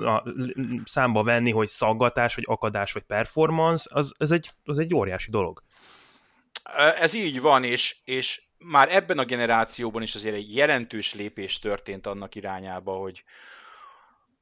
[0.00, 0.22] a,
[0.84, 5.62] számba venni, hogy szaggatás, vagy akadás, vagy performance, az, az, egy, az egy óriási dolog.
[7.00, 12.06] Ez így van, és, és már ebben a generációban is azért egy jelentős lépés történt
[12.06, 13.24] annak irányába, hogy,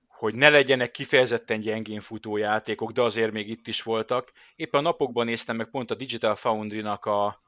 [0.09, 4.33] hogy ne legyenek kifejezetten gyengén futó játékok, de azért még itt is voltak.
[4.57, 7.43] Éppen a napokban néztem meg pont a Digital Foundry-nak a,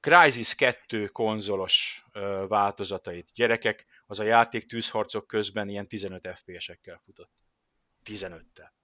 [0.00, 2.04] Crysis 2 konzolos
[2.48, 3.30] változatait.
[3.34, 7.30] Gyerekek, az a játék tűzharcok közben ilyen 15 FPS-ekkel futott.
[8.04, 8.77] 15-tel.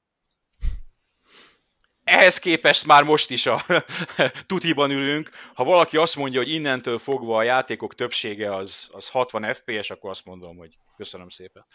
[2.05, 3.65] Ehhez képest már most is a
[4.47, 5.31] tutiban ülünk.
[5.55, 10.11] Ha valaki azt mondja, hogy innentől fogva a játékok többsége az, az 60 FPS, akkor
[10.11, 11.67] azt mondom, hogy köszönöm szépen.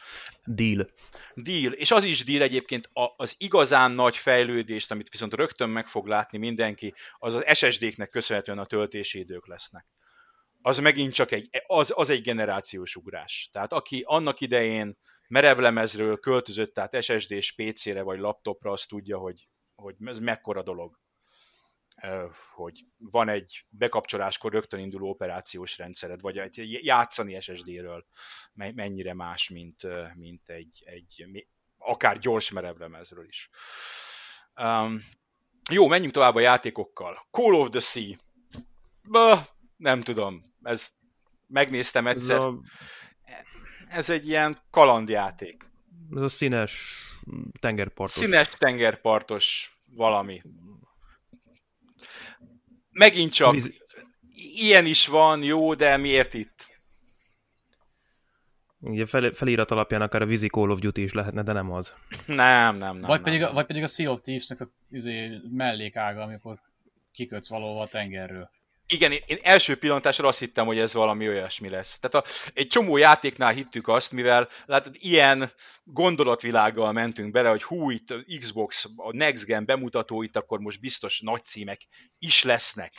[0.45, 0.89] Deal.
[1.33, 1.71] Deal.
[1.71, 6.37] És az is deal egyébként az igazán nagy fejlődést, amit viszont rögtön meg fog látni
[6.37, 9.85] mindenki, az az SSD-knek köszönhetően a töltési idők lesznek.
[10.61, 13.49] Az megint csak egy, az, az egy generációs ugrás.
[13.51, 19.47] Tehát aki annak idején merevlemezről költözött, tehát SSD-s PC-re vagy laptopra, azt tudja, hogy
[19.79, 20.99] hogy ez mekkora dolog,
[22.53, 28.05] hogy van egy bekapcsoláskor rögtön induló operációs rendszered, vagy egy játszani SSD-ről
[28.53, 29.81] mennyire más, mint,
[30.15, 31.25] mint egy, egy
[31.77, 33.49] akár gyors merevlemezről is.
[34.55, 34.99] Um,
[35.71, 37.27] jó, menjünk tovább a játékokkal.
[37.31, 38.15] Call of the Sea.
[39.03, 39.39] Bah,
[39.77, 40.89] nem tudom, ez
[41.47, 42.37] megnéztem egyszer.
[42.37, 42.59] Ez, a...
[43.89, 45.68] ez egy ilyen kalandjáték.
[46.15, 46.93] Ez a színes
[47.59, 48.15] tengerpartos.
[48.15, 50.41] Színes tengerpartos valami.
[52.91, 53.73] Megint csak Víz...
[54.55, 56.67] ilyen is van, jó, de miért itt?
[58.81, 61.93] Ugye fel, felirat alapján akár a vízi Call of Duty is lehetne, de nem az.
[62.25, 62.99] Nem, nem, nem.
[62.99, 63.43] Vagy, nem, pedig.
[63.43, 66.59] A, vagy pedig a Sea of Thieves-nek a izé, mellékága, amikor
[67.11, 68.49] kikötsz valahol a tengerről.
[68.91, 71.99] Igen, én, első pillantásra azt hittem, hogy ez valami olyasmi lesz.
[71.99, 75.51] Tehát a, egy csomó játéknál hittük azt, mivel látod, ilyen
[75.83, 80.79] gondolatvilággal mentünk bele, hogy hú, itt a Xbox, a Next Gen bemutató, itt akkor most
[80.79, 81.81] biztos nagy címek
[82.19, 82.93] is lesznek.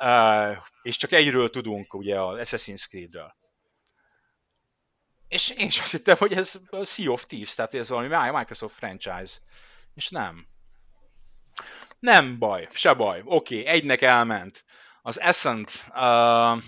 [0.00, 3.36] Uh, és csak egyről tudunk, ugye, a Assassin's Creed-ről.
[5.28, 8.76] És én is azt hittem, hogy ez a Sea of Thieves, tehát ez valami Microsoft
[8.76, 9.34] franchise.
[9.94, 10.46] És nem.
[11.98, 13.22] Nem baj, se baj.
[13.24, 14.64] Oké, okay, egynek elment.
[15.06, 16.62] Az Ascent, uh,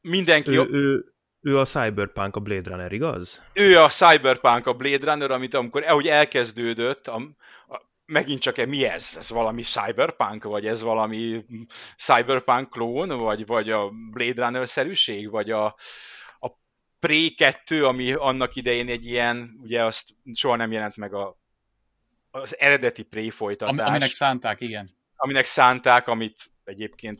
[0.00, 0.50] mindenki...
[0.50, 3.42] Ő, ő, ő a Cyberpunk a Blade Runner, igaz?
[3.52, 7.14] Ő a Cyberpunk a Blade Runner, amit amikor ahogy elkezdődött, a,
[7.68, 9.10] a, megint csak e, mi ez?
[9.16, 11.44] Ez valami Cyberpunk, vagy ez valami
[11.96, 15.64] Cyberpunk klón, vagy, vagy a Blade Runner-szerűség, vagy a,
[16.40, 16.50] a
[16.98, 21.38] Prey 2, ami annak idején egy ilyen, ugye azt soha nem jelent meg a,
[22.30, 23.78] az eredeti Prey folytatás.
[23.78, 24.95] Am, aminek szánták, igen.
[25.16, 27.18] Aminek szánták, amit egyébként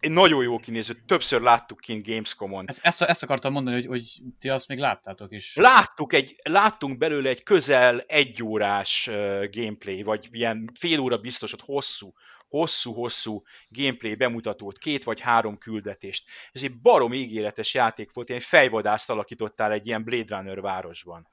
[0.00, 2.64] egy nagyon jó kinéző, többször láttuk kint Gamescom-on.
[2.68, 5.56] Ezt, ezt, ezt akartam mondani, hogy, hogy ti azt még láttátok is.
[5.56, 11.50] Láttuk egy, láttunk belőle egy közel egy órás uh, gameplay, vagy ilyen fél óra biztos,
[11.50, 12.12] hogy hosszú,
[12.48, 16.24] hosszú-hosszú gameplay bemutatót, két vagy három küldetést.
[16.52, 21.28] Ez egy barom ígéretes játék volt, ilyen fejvadászt alakítottál egy ilyen Blade Runner városban.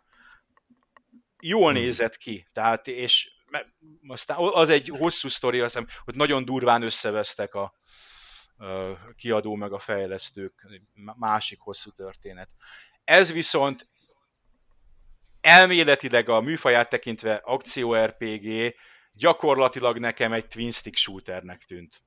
[1.41, 1.81] Jól hmm.
[1.81, 3.31] nézett ki, tehát, és
[4.07, 7.73] aztán az egy hosszú sztori, azt hiszem, hogy nagyon durván összevesztek a,
[9.15, 10.67] kiadó meg a fejlesztők,
[11.15, 12.49] másik hosszú történet.
[13.03, 13.89] Ez viszont
[15.41, 18.75] elméletileg a műfaját tekintve akció RPG
[19.13, 22.01] gyakorlatilag nekem egy twin stick shooternek tűnt.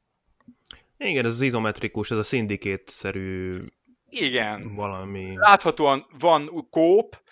[0.98, 3.64] Igen, ez az izometrikus, ez a szindikét-szerű
[4.08, 4.74] Igen.
[4.74, 5.36] valami.
[5.36, 7.22] Láthatóan van kóp,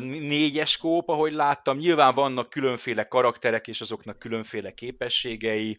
[0.00, 1.78] négyes kóp, ahogy láttam.
[1.78, 5.78] Nyilván vannak különféle karakterek, és azoknak különféle képességei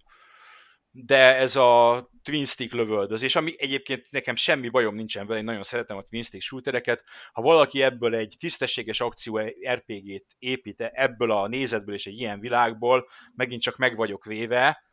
[0.96, 5.64] de ez a twin stick lövöldözés, ami egyébként nekem semmi bajom nincsen vele, én nagyon
[5.64, 7.04] szeretem a twin stick shootereket.
[7.32, 9.40] Ha valaki ebből egy tisztességes akció
[9.74, 14.84] RPG-t épít ebből a nézetből és egy ilyen világból, megint csak meg vagyok véve.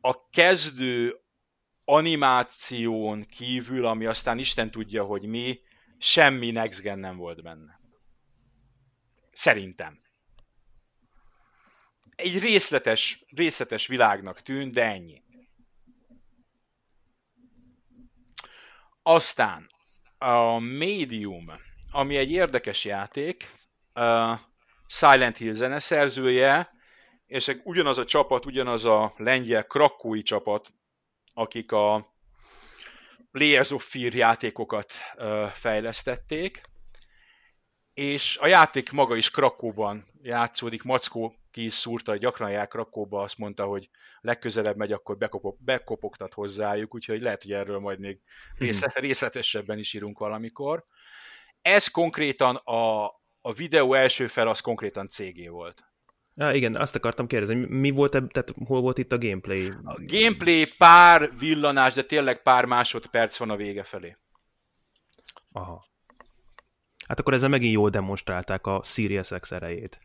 [0.00, 1.20] A kezdő
[1.84, 5.60] animáción kívül, ami aztán Isten tudja, hogy mi,
[6.04, 7.80] semmi next gen nem volt benne.
[9.32, 10.02] Szerintem
[12.16, 15.22] egy részletes, részletes világnak tűnt, de ennyi.
[19.02, 19.66] Aztán
[20.18, 21.52] a Medium,
[21.90, 23.48] ami egy érdekes játék,
[23.92, 24.36] a
[24.86, 26.70] Silent Hill zeneszerzője,
[27.26, 30.72] és ugyanaz a csapat, ugyanaz a lengyel krakói csapat,
[31.34, 32.13] akik a
[33.36, 34.92] Layers of Fear játékokat
[35.52, 36.62] fejlesztették,
[37.94, 43.22] és a játék maga is Krakóban játszódik, Mackó ki is szúrta, hogy gyakran jár Krakóba,
[43.22, 43.88] azt mondta, hogy
[44.20, 48.20] legközelebb megy, akkor bekopog, bekopogtat hozzájuk, úgyhogy lehet, hogy erről majd még
[48.58, 48.70] mhm.
[48.94, 50.84] részletesebben is írunk valamikor.
[51.62, 53.04] Ez konkrétan a,
[53.40, 55.84] a videó első fel, az konkrétan cégé volt.
[56.36, 59.72] Ja, igen, azt akartam kérdezni, mi volt, tehát hol volt itt a gameplay?
[59.84, 64.16] A gameplay pár villanás, de tényleg pár másodperc van a vége felé.
[65.52, 65.86] Aha.
[67.06, 69.98] Hát akkor ezzel megint jól demonstrálták a Sirius X erejét.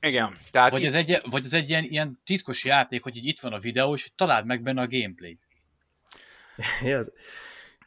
[0.00, 0.36] Igen.
[0.50, 3.58] Tehát vagy, ez egy, vagy ez egy ilyen, ilyen titkos játék, hogy itt van a
[3.58, 5.48] videó, és találd meg benne a gameplayt.
[6.98, 7.08] ez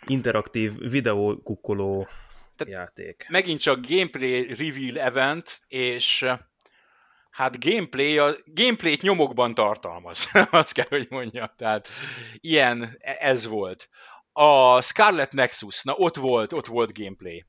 [0.06, 2.08] interaktív videó kukkoló
[2.56, 3.26] Tehát játék.
[3.30, 6.26] Megint csak gameplay reveal event, és
[7.38, 11.50] hát gameplay, a gameplayt nyomokban tartalmaz, azt kell, hogy mondjam.
[11.56, 11.88] Tehát
[12.34, 13.90] ilyen, e- ez volt.
[14.32, 17.46] A Scarlet Nexus, na ott volt, ott volt gameplay.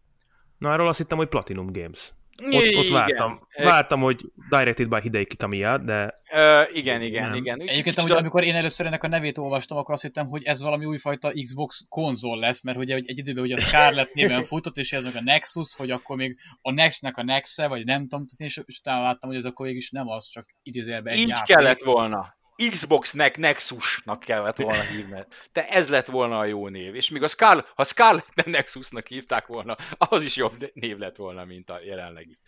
[0.59, 2.13] Na, erről azt hittem, hogy Platinum Games.
[2.47, 3.41] Ott, ott vártam.
[3.57, 6.15] Vártam, hogy Directed by Hideki Kamiya, de...
[6.33, 7.35] Uh, igen, igen, nem.
[7.35, 7.61] igen.
[7.61, 10.85] Egyébként, amúgy, amikor én először ennek a nevét olvastam, akkor azt hittem, hogy ez valami
[10.85, 15.05] újfajta Xbox konzol lesz, mert ugye egy időben ugye a Scarlett néven futott, és ez
[15.05, 19.03] a Nexus, hogy akkor még a Nextnek a Nexe, vagy nem tudom, és, és utána
[19.03, 21.57] láttam, hogy ez akkor is nem az, csak idézőjelben egy Így játék.
[21.57, 22.37] kellett volna.
[22.71, 25.25] Xbox-nek Nexusnak kellett volna hívni.
[25.53, 26.95] De ez lett volna a jó név.
[26.95, 31.45] És még a Scar- ha Scarlett Nexusnak hívták volna, az is jobb név lett volna,
[31.45, 32.39] mint a jelenlegi.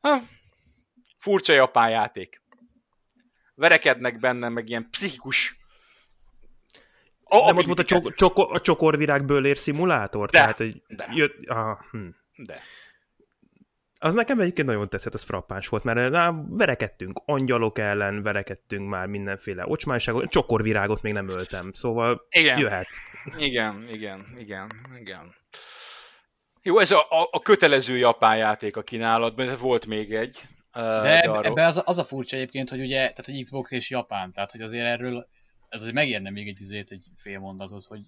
[0.00, 0.20] Ha,
[1.18, 2.42] furcsa japán játék.
[3.54, 5.58] Verekednek benne, meg ilyen pszichikus
[7.28, 10.30] a, Nem ott volt a, csok, csok, a csokorvirág bőlér szimulátor?
[10.30, 11.08] De, Tehát, hogy de.
[11.10, 12.08] Jött, aha, hm.
[12.36, 12.60] de.
[13.98, 19.06] Az nekem egyébként nagyon tetszett, ez frappáns volt, mert na, verekedtünk angyalok ellen, verekedtünk már
[19.06, 22.58] mindenféle ocsmányságot, csokorvirágot még nem öltem, szóval Igen.
[22.58, 22.86] jöhet.
[23.38, 25.34] Igen, igen, igen, igen.
[26.62, 30.40] Jó, ez a, a, a kötelező japán játék a kínálatban, de volt még egy.
[30.74, 33.70] Uh, De ebbe, ebbe az, a- az a furcsa egyébként, hogy ugye, tehát hogy Xbox
[33.70, 35.28] és Japán, tehát hogy azért erről,
[35.68, 38.00] ez azért megérne még egy izét, egy fél mondatot, hogy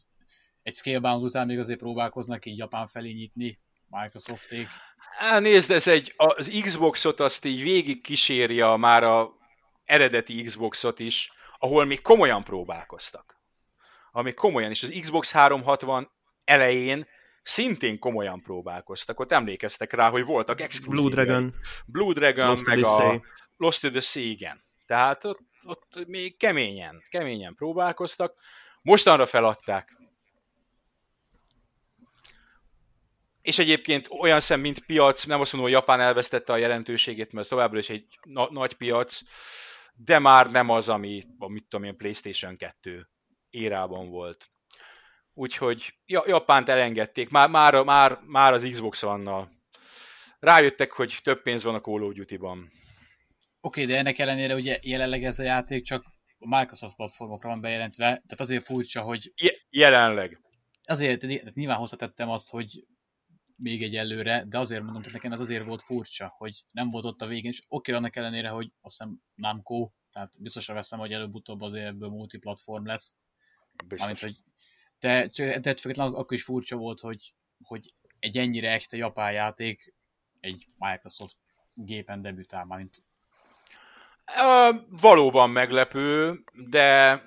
[0.63, 3.59] egy Scalebound után még azért próbálkoznak így Japán felé nyitni,
[3.91, 4.69] Microsofték.
[5.19, 9.31] Á, nézd, ez egy, az Xboxot azt így végig kíséri a már a
[9.85, 13.39] eredeti Xboxot is, ahol még komolyan próbálkoztak.
[14.13, 16.11] Ami komolyan, és az Xbox 360
[16.45, 17.07] elején
[17.43, 19.21] szintén komolyan próbálkoztak.
[19.21, 21.15] Ott emlékeztek rá, hogy voltak exkluzívek.
[21.15, 21.55] Blue Dragon,
[21.87, 23.23] Blue Dragon, Lost meg a
[23.57, 24.61] Lost to the Sea, igen.
[24.87, 28.35] Tehát ott, ott még keményen, keményen próbálkoztak.
[28.83, 30.00] Mostanra feladták.
[33.43, 37.49] És egyébként olyan szem, mint piac, nem azt mondom, hogy Japán elvesztette a jelentőségét, mert
[37.49, 39.21] továbbra is egy na- nagy piac,
[39.95, 43.09] de már nem az, ami, a, mit tudom én, PlayStation 2
[43.51, 44.51] érában volt.
[45.35, 49.51] Úgyhogy ja, Japánt elengedték, már, már, már, már az Xbox One-nal.
[50.39, 52.71] Rájöttek, hogy több pénz van a Call of Duty-ban.
[53.61, 56.03] Oké, de ennek ellenére ugye jelenleg ez a játék csak
[56.39, 60.41] a Microsoft platformokra van bejelentve, tehát azért furcsa, hogy Je- jelenleg.
[60.85, 62.85] azért nyilván hozzatettem azt, hogy
[63.63, 67.05] még egy előre, de azért mondom, hogy nekem ez azért volt furcsa, hogy nem volt
[67.05, 71.13] ott a végén, és oké, annak ellenére, hogy azt hiszem Namco, tehát biztosra veszem, hogy
[71.13, 73.19] előbb-utóbb azért ebből multiplatform lesz,
[73.87, 73.99] Biztos.
[73.99, 74.37] Mármint, hogy
[74.99, 79.95] de, de, de függetlenül akkor is furcsa volt, hogy, hogy egy ennyire echte japán játék
[80.41, 81.37] egy Microsoft
[81.75, 83.05] gépen debütál, mármint
[84.37, 87.23] Ö, valóban meglepő, de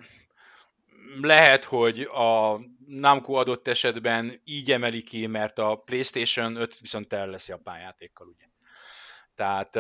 [1.22, 7.30] lehet, hogy a Namco adott esetben így emeli ki, mert a PlayStation 5 viszont el
[7.30, 8.46] lesz japán játékkal, ugye.
[9.36, 9.76] Tehát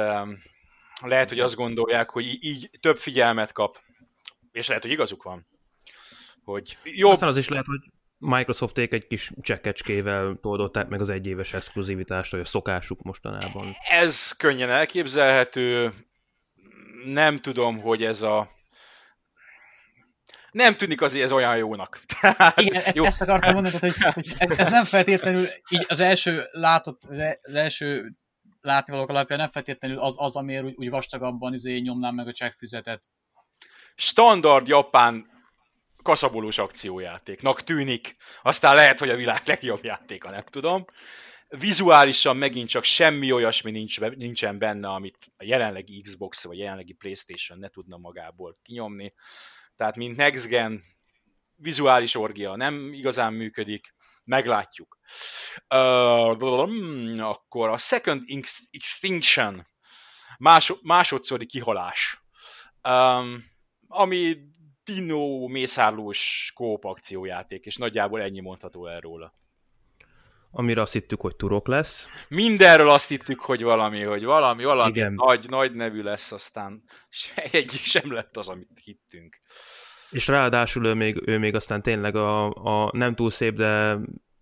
[1.01, 3.81] lehet, hogy azt gondolják, hogy így több figyelmet kap.
[4.51, 5.47] És lehet, hogy igazuk van.
[6.43, 11.53] Hogy jobb, Aztán az is lehet, hogy Microsofték egy kis csekkecskével toldották meg az egyéves
[11.53, 13.75] exkluzivitást, hogy a szokásuk mostanában.
[13.89, 15.93] ez könnyen elképzelhető.
[17.05, 18.49] Nem tudom, hogy ez a
[20.53, 21.99] nem tűnik azért ez olyan jónak.
[22.21, 25.85] Tehát, Igen, ezt, jó, ezt akartam mondani, tehát, hogy, hogy ez, ez, nem feltétlenül így
[25.87, 27.03] az első látott,
[27.41, 28.13] az első
[28.61, 33.09] látnivalók alapján nem feltétlenül az, az amiért úgy, úgy vastagabban izé nyomnám meg a csekkfüzetet.
[33.95, 35.31] standard japán
[36.03, 38.15] kaszabolós akciójátéknak tűnik.
[38.43, 40.85] Aztán lehet, hogy a világ legjobb játéka, nem tudom.
[41.47, 46.93] Vizuálisan megint csak semmi olyasmi nincs, nincsen benne, amit a jelenlegi Xbox vagy a jelenlegi
[46.93, 49.13] Playstation ne tudna magából kinyomni.
[49.83, 50.81] Tehát, mint Next Gen,
[51.55, 53.93] vizuális orgia nem igazán működik,
[54.23, 54.97] meglátjuk.
[55.73, 59.65] Uh, akkor a Second Ex- Extinction,
[60.37, 62.23] Máso- másodszori kihalás,
[62.83, 63.43] um,
[63.87, 64.37] ami
[64.83, 69.33] Dino mészárlós kóp akciójáték, és nagyjából ennyi mondható el róla.
[70.51, 72.07] Amire azt hittük, hogy turok lesz.
[72.27, 75.13] Mindenről azt hittük, hogy valami, hogy valami, valami Igen.
[75.13, 79.39] nagy, nagy nevű lesz, aztán se, egyik sem lett az, amit hittünk.
[80.13, 83.97] És ráadásul ő még, ő még aztán tényleg a, a nem túl szép, de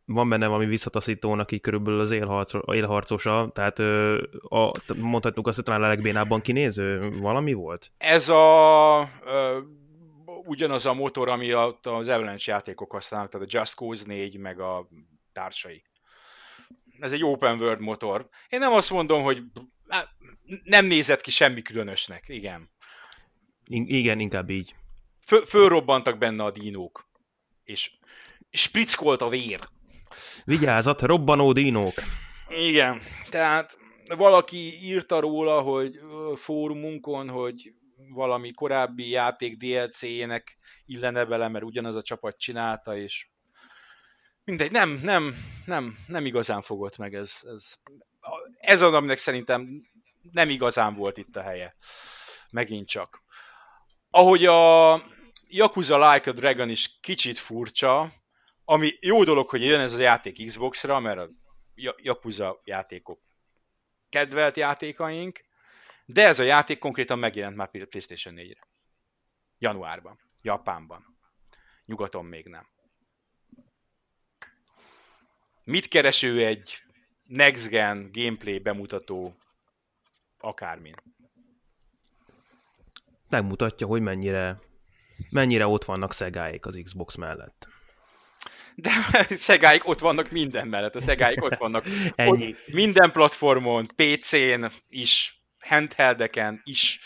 [0.05, 5.65] van benne valami visszataszítónak így körülbelül az élharco, élharcosa, tehát ö, a, mondhatjuk azt, hogy
[5.65, 7.91] talán a legbénábban kinéző valami volt?
[7.97, 9.59] Ez a ö,
[10.43, 14.59] ugyanaz a motor, ami a, az Avalanche játékok használnak, tehát a Just Cause 4, meg
[14.59, 14.87] a
[15.33, 15.83] társai.
[16.99, 18.27] Ez egy open world motor.
[18.49, 19.43] Én nem azt mondom, hogy
[20.63, 22.69] nem nézett ki semmi különösnek, igen.
[23.67, 24.75] I- igen, inkább így.
[25.31, 27.07] Föl, fölrobbantak benne a dínók,
[27.63, 27.91] és
[28.49, 29.69] sprickolt a vér.
[30.45, 31.93] Vigyázat, robbanó dinók!
[32.49, 33.77] Igen, tehát
[34.15, 35.99] valaki írta róla, hogy
[36.35, 37.73] fórumunkon, hogy
[38.09, 43.29] valami korábbi játék DLC-jének illene bele, mert ugyanaz a csapat csinálta, és
[44.43, 47.39] mindegy, nem, nem, nem, nem igazán fogott meg ez.
[47.43, 47.73] Ez,
[48.59, 49.67] ez az, aminek szerintem
[50.31, 51.75] nem igazán volt itt a helye.
[52.49, 53.23] Megint csak.
[54.09, 54.93] Ahogy a
[55.53, 58.11] Yakuza Like a Dragon is kicsit furcsa,
[58.65, 61.27] ami jó dolog, hogy jön ez a játék Xbox-ra, mert a
[61.97, 63.21] Yakuza játékok
[64.09, 65.39] kedvelt játékaink,
[66.05, 68.67] de ez a játék konkrétan megjelent már PlayStation 4-re.
[69.57, 70.19] Januárban.
[70.41, 71.17] Japánban.
[71.85, 72.67] Nyugaton még nem.
[75.63, 76.83] Mit kereső egy
[77.23, 79.35] Next Gen gameplay bemutató
[80.37, 80.95] akármin?
[83.29, 84.59] Megmutatja, hogy mennyire,
[85.29, 87.67] mennyire ott vannak szegáik az Xbox mellett.
[88.75, 88.91] de
[89.35, 92.47] szegáik ott vannak minden mellett, a szegáik ott vannak Ennyi.
[92.47, 96.99] Ott minden platformon, PC-n is, handheldeken is,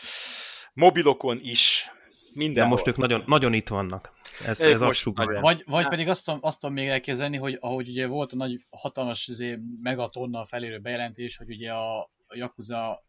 [0.74, 1.90] mobilokon is,
[2.36, 2.64] minden.
[2.64, 4.14] De most ők nagyon, nagyon itt vannak.
[4.46, 5.42] Ez, ez azt sugalja.
[5.42, 9.28] Vagy, vagy pedig azt, azt tudom még elképzelni, hogy ahogy ugye volt a nagy hatalmas
[9.28, 13.05] izé, megatonnal felérő bejelentés, hogy ugye a, a Yakuza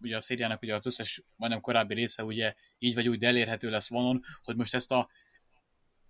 [0.00, 3.88] ugye a szériának ugye az összes majdnem korábbi része ugye így vagy úgy elérhető lesz
[3.88, 5.08] vonon, hogy most ezt a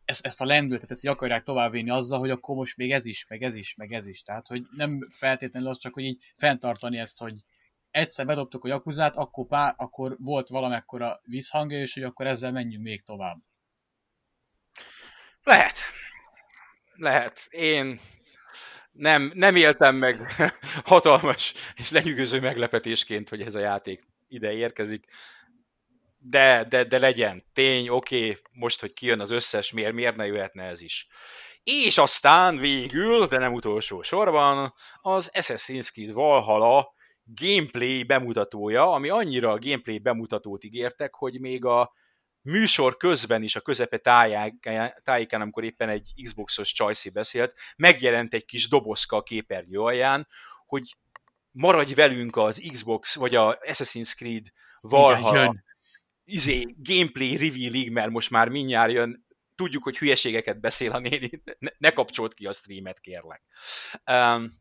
[0.05, 3.27] ezt, ezt a lendületet, ezt így akarják továbbvinni azzal, hogy akkor most még ez is,
[3.27, 4.23] meg ez is, meg ez is.
[4.23, 7.35] Tehát, hogy nem feltétlenül az csak, hogy így fenntartani ezt, hogy
[7.91, 12.85] egyszer bedobtuk a jakuzát, akkor, pár, akkor volt valamekkora vízhangja, és hogy akkor ezzel menjünk
[12.85, 13.39] még tovább.
[15.43, 15.79] Lehet.
[16.95, 17.47] Lehet.
[17.51, 18.01] Én
[18.99, 20.33] nem, nem éltem meg
[20.85, 25.05] hatalmas és lenyűgöző meglepetésként, hogy ez a játék ide érkezik.
[26.19, 27.45] De, de, de legyen.
[27.53, 31.07] Tény, oké, okay, most, hogy kijön az összes, miért, miért ne jöhetne ez is.
[31.63, 36.95] És aztán végül, de nem utolsó sorban, az Assassin's Creed Valhalla
[37.25, 41.93] gameplay bemutatója, ami annyira a gameplay bemutatót ígértek, hogy még a
[42.49, 43.99] műsor közben is a közepe
[45.03, 50.29] tájékán, amikor éppen egy Xboxos Csajci beszélt, megjelent egy kis dobozka a képernyő alján,
[50.67, 50.97] hogy
[51.51, 54.47] maradj velünk az Xbox, vagy a Assassin's Creed
[54.81, 55.55] Valhalla
[56.25, 61.71] izé, gameplay revealig, mert most már mindjárt jön, tudjuk, hogy hülyeségeket beszél a néni, ne,
[61.79, 63.43] ne kapcsolt ki a streamet, kérlek.
[64.11, 64.53] Um,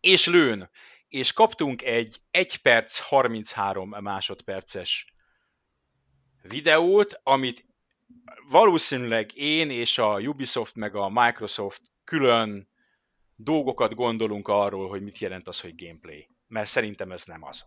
[0.00, 0.70] és lőn.
[1.08, 5.13] És kaptunk egy 1 perc 33 másodperces
[6.48, 7.66] videót, amit
[8.50, 12.68] valószínűleg én és a Ubisoft meg a Microsoft külön
[13.36, 16.28] dolgokat gondolunk arról, hogy mit jelent az, hogy gameplay.
[16.46, 17.66] Mert szerintem ez nem az.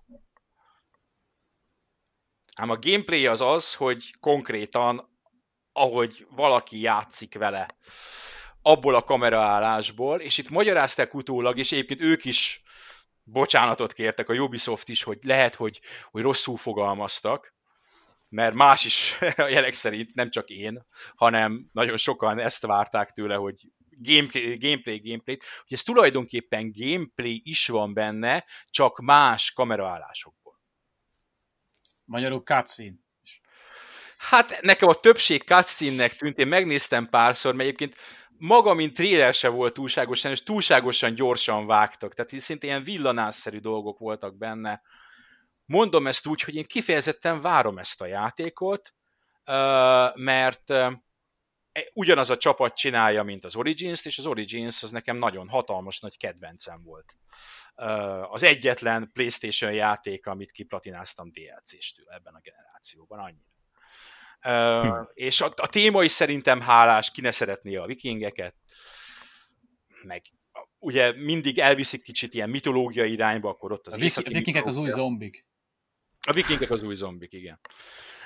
[2.56, 5.10] Ám a gameplay az az, hogy konkrétan,
[5.72, 7.78] ahogy valaki játszik vele,
[8.62, 12.64] abból a kameraállásból, és itt magyarázták utólag, és egyébként ők is
[13.24, 17.56] bocsánatot kértek, a Ubisoft is, hogy lehet, hogy, hogy rosszul fogalmaztak,
[18.30, 23.36] mert más is a jelek szerint, nem csak én, hanem nagyon sokan ezt várták tőle,
[23.36, 23.56] hogy
[23.90, 30.60] gameplay, gameplay, gameplay, hogy ez tulajdonképpen gameplay is van benne, csak más kameraállásokból.
[32.06, 32.96] Magyarul cutscene.
[34.18, 37.98] Hát nekem a többség cutscene-nek tűnt, én megnéztem párszor, mert egyébként
[38.38, 44.00] maga, mint trailer se volt túlságosan, és túlságosan gyorsan vágtak, tehát szinte ilyen villanásszerű dolgok
[44.00, 44.82] voltak benne,
[45.68, 48.94] Mondom ezt úgy, hogy én kifejezetten várom ezt a játékot,
[50.14, 51.02] mert e,
[51.94, 56.18] ugyanaz a csapat csinálja, mint az Origins-t, és az Origins az nekem nagyon hatalmas nagy
[56.18, 57.16] kedvencem volt.
[58.32, 63.46] Az egyetlen PlayStation játék, amit kiplatináztam DLC-stől ebben a generációban, annyira.
[64.40, 65.04] Hm.
[65.14, 68.56] És a, a téma is szerintem hálás, ki ne szeretné a vikingeket,
[70.04, 70.22] meg
[70.80, 75.46] ugye mindig elviszik kicsit ilyen mitológiai irányba, akkor ott az A vikingek az új zombik.
[76.28, 77.60] A vikingek az új zombik, igen.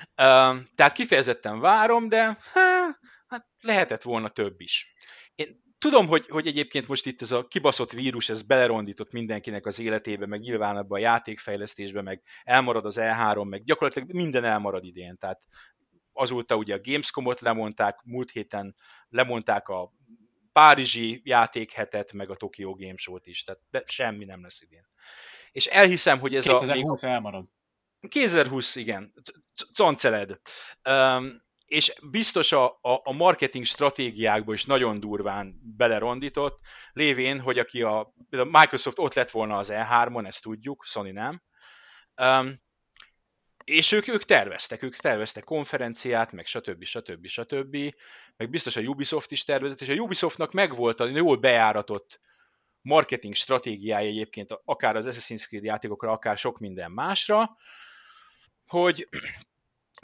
[0.02, 2.38] Uh, tehát kifejezetten várom, de
[3.28, 4.94] hát lehetett volna több is.
[5.34, 9.80] Én tudom, hogy, hogy egyébként most itt ez a kibaszott vírus, ez belerondított mindenkinek az
[9.80, 15.16] életébe, meg nyilván abban a játékfejlesztésbe, meg elmarad az E3, meg gyakorlatilag minden elmarad idén.
[15.18, 15.40] Tehát
[16.12, 18.76] azóta ugye a Gamescom-ot lemondták, múlt héten
[19.08, 19.92] lemondták a
[20.52, 24.86] Párizsi játékhetet, meg a Tokyo Game Show-t is, tehát de semmi nem lesz idén.
[25.52, 27.08] És elhiszem, hogy ez 2020 a...
[27.08, 27.46] elmarad.
[28.08, 29.12] 2020, igen,
[29.74, 30.40] conceled.
[30.88, 36.60] Um, és biztos a, a, a marketing stratégiákból is nagyon durván belerondított,
[36.92, 37.98] lévén, hogy aki a,
[38.30, 41.42] a Microsoft ott lett volna az E3-on, ezt tudjuk, Sony nem,
[42.22, 42.60] um,
[43.64, 46.84] és ők, ők terveztek, ők terveztek konferenciát, meg stb.
[46.84, 47.26] stb.
[47.26, 47.76] stb.
[48.36, 52.20] Meg biztos a Ubisoft is tervezett, és a Ubisoftnak megvolt a jól bejáratott
[52.80, 57.56] marketing stratégiája egyébként akár az Assassin's Creed játékokra, akár sok minden másra,
[58.72, 59.08] hogy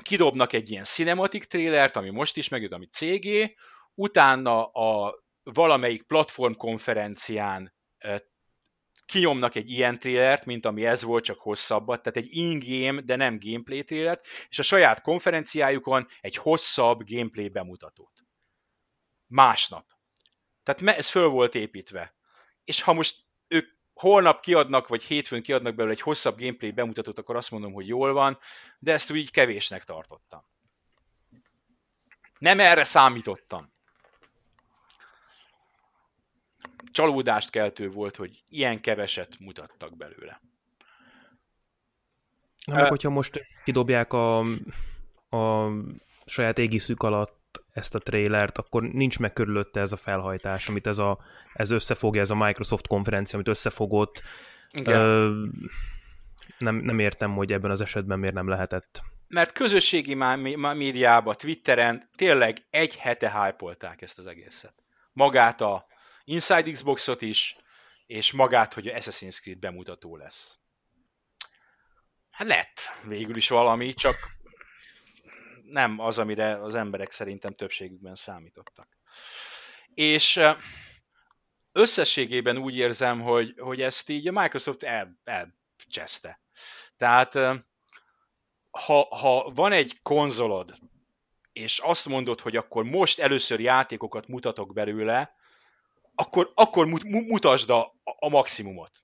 [0.02, 3.54] kidobnak egy ilyen cinematic trailert, ami most is megjött, ami CG,
[3.94, 7.74] utána a valamelyik platform konferencián
[9.06, 13.38] kinyomnak egy ilyen trailert, mint ami ez volt, csak hosszabbat, tehát egy in-game, de nem
[13.40, 18.24] gameplay trailert, és a saját konferenciájukon egy hosszabb gameplay bemutatót.
[19.26, 19.86] Másnap.
[20.62, 22.14] Tehát ez föl volt építve.
[22.64, 23.16] És ha most
[23.46, 27.88] ők holnap kiadnak, vagy hétfőn kiadnak belőle egy hosszabb gameplay bemutatót, akkor azt mondom, hogy
[27.88, 28.38] jól van,
[28.78, 30.44] de ezt úgy kevésnek tartottam.
[32.38, 33.72] Nem erre számítottam.
[36.90, 40.40] Csalódást keltő volt, hogy ilyen keveset mutattak belőle.
[42.64, 44.38] Na, meg hogyha most kidobják a,
[45.28, 45.70] a
[46.26, 47.37] saját égiszük alatt
[47.78, 51.18] ezt a trailert, akkor nincs meg körülötte ez a felhajtás, amit ez, a,
[51.52, 54.22] ez összefogja, ez a Microsoft konferencia, amit összefogott.
[54.70, 55.00] Igen.
[55.00, 55.44] Ö,
[56.58, 59.02] nem, nem értem, hogy ebben az esetben miért nem lehetett.
[59.28, 64.74] Mert közösségi médiában, Twitteren tényleg egy hete hype ezt az egészet.
[65.12, 65.86] Magát a
[66.24, 67.56] Inside Xboxot is,
[68.06, 70.58] és magát, hogy a Assassin's Creed bemutató lesz.
[72.30, 74.16] Hát lett végül is valami, csak
[75.70, 78.88] nem az, amire az emberek szerintem többségükben számítottak.
[79.94, 80.40] És
[81.72, 86.40] összességében úgy érzem, hogy, hogy ezt így a Microsoft el, elcseszte.
[86.96, 87.32] Tehát
[88.70, 90.78] ha, ha van egy konzolod,
[91.52, 95.36] és azt mondod, hogy akkor most először játékokat mutatok belőle,
[96.14, 99.02] akkor, akkor mutasd a, a maximumot.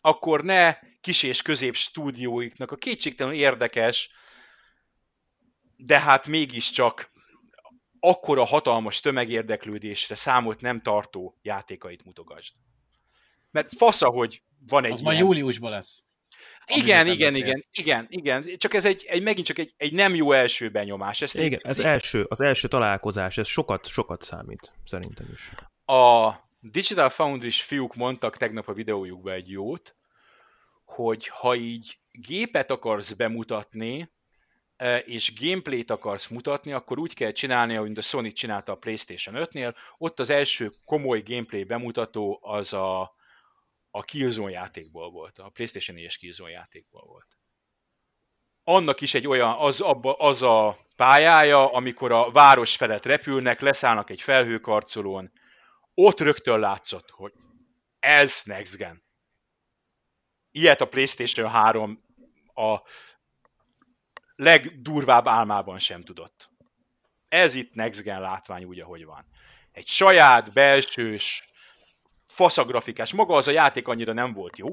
[0.00, 4.10] Akkor ne kis és közép stúdióiknak a kétségtelenül érdekes,
[5.76, 7.10] de hát mégiscsak
[8.00, 12.54] akkora hatalmas tömegérdeklődésre számot nem tartó játékait mutogasd.
[13.50, 15.14] Mert fasza, hogy van egy Az ilyen...
[15.14, 16.04] majd júliusban lesz.
[16.66, 20.32] Igen, igen, igen, igen, igen, csak ez egy, egy megint csak egy, egy nem jó
[20.32, 21.22] első benyomás.
[21.22, 25.52] Ezt igen, ez első, az első találkozás, ez sokat, sokat számít, szerintem is.
[25.84, 29.96] A Digital Foundry-s fiúk mondtak tegnap a videójukba egy jót,
[30.84, 34.10] hogy ha így gépet akarsz bemutatni,
[35.04, 39.74] és gameplayt akarsz mutatni, akkor úgy kell csinálni, ahogy a Sony csinálta a PlayStation 5-nél.
[39.98, 43.14] Ott az első komoly gameplay bemutató az a,
[43.90, 47.26] a Killzone játékból volt, a PlayStation 4-es Killzone játékból volt.
[48.64, 54.10] Annak is egy olyan, az, abba, az a pályája, amikor a város felett repülnek, leszállnak
[54.10, 55.32] egy felhőkarcolón,
[55.94, 57.32] ott rögtön látszott, hogy
[57.98, 59.04] ez Next Gen.
[60.50, 62.04] Ilyet a PlayStation 3
[62.54, 62.80] a
[64.36, 66.50] legdurvább álmában sem tudott.
[67.28, 69.26] Ez itt Next Gen látvány úgy, ahogy van.
[69.72, 71.48] Egy saját, belsős,
[72.26, 73.12] faszagrafikás.
[73.12, 74.68] Maga az a játék annyira nem volt jó,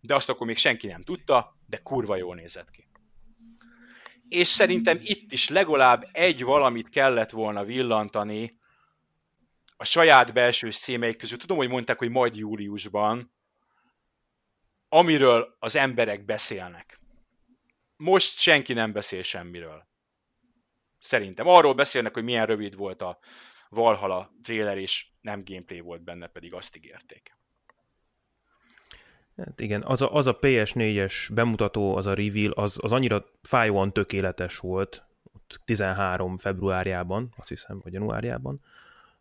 [0.00, 2.88] de azt akkor még senki nem tudta, de kurva jól nézett ki.
[4.28, 8.58] És szerintem itt is legalább egy valamit kellett volna villantani
[9.76, 11.38] a saját belső szémeik közül.
[11.38, 13.32] Tudom, hogy mondták, hogy majd júliusban,
[14.88, 16.99] amiről az emberek beszélnek.
[18.00, 19.86] Most senki nem beszél semmiről.
[20.98, 21.46] Szerintem.
[21.46, 23.18] Arról beszélnek, hogy milyen rövid volt a
[23.68, 27.36] Valhalla trailer, és nem gameplay volt benne, pedig azt ígérték.
[29.36, 33.92] Hát igen, az a, az a PS4-es bemutató, az a reveal, az, az annyira fájóan
[33.92, 35.04] tökéletes volt,
[35.64, 38.60] 13 februárjában, azt hiszem, vagy januárjában,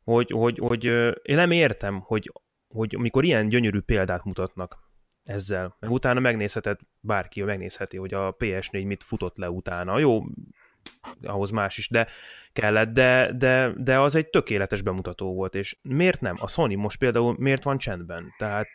[0.04, 0.84] hogy, hogy, hogy
[1.22, 2.32] én nem értem, hogy,
[2.68, 4.89] hogy amikor ilyen gyönyörű példát mutatnak
[5.24, 5.76] ezzel.
[5.80, 10.00] Meg utána megnézheted, bárki megnézheti, hogy a PS4 mit futott le utána.
[10.00, 10.24] Jó,
[11.24, 12.08] ahhoz más is, de
[12.54, 16.36] kellett, de, de, de az egy tökéletes bemutató volt, és miért nem?
[16.40, 18.34] A Sony most például miért van csendben?
[18.38, 18.72] Tehát...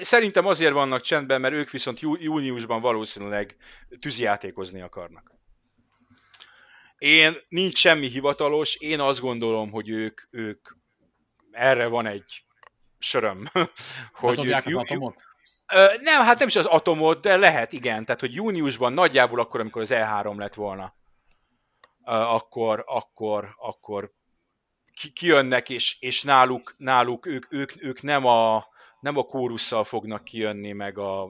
[0.00, 3.56] Szerintem azért vannak csendben, mert ők viszont jú, júniusban valószínűleg
[4.00, 5.32] tűzijátékozni akarnak.
[6.98, 10.68] Én nincs semmi hivatalos, én azt gondolom, hogy ők, ők
[11.50, 12.44] erre van egy
[13.04, 13.50] söröm.
[14.12, 15.16] hogy ők, az atomot?
[16.00, 18.04] Nem, hát nem is az atomot, de lehet, igen.
[18.04, 20.94] Tehát, hogy júniusban nagyjából akkor, amikor az E3 lett volna,
[22.04, 24.12] akkor, akkor, akkor
[25.14, 28.66] kijönnek, és, és náluk, náluk ők, ők, ők nem, a,
[29.00, 31.28] nem a kórusszal fognak kijönni, meg a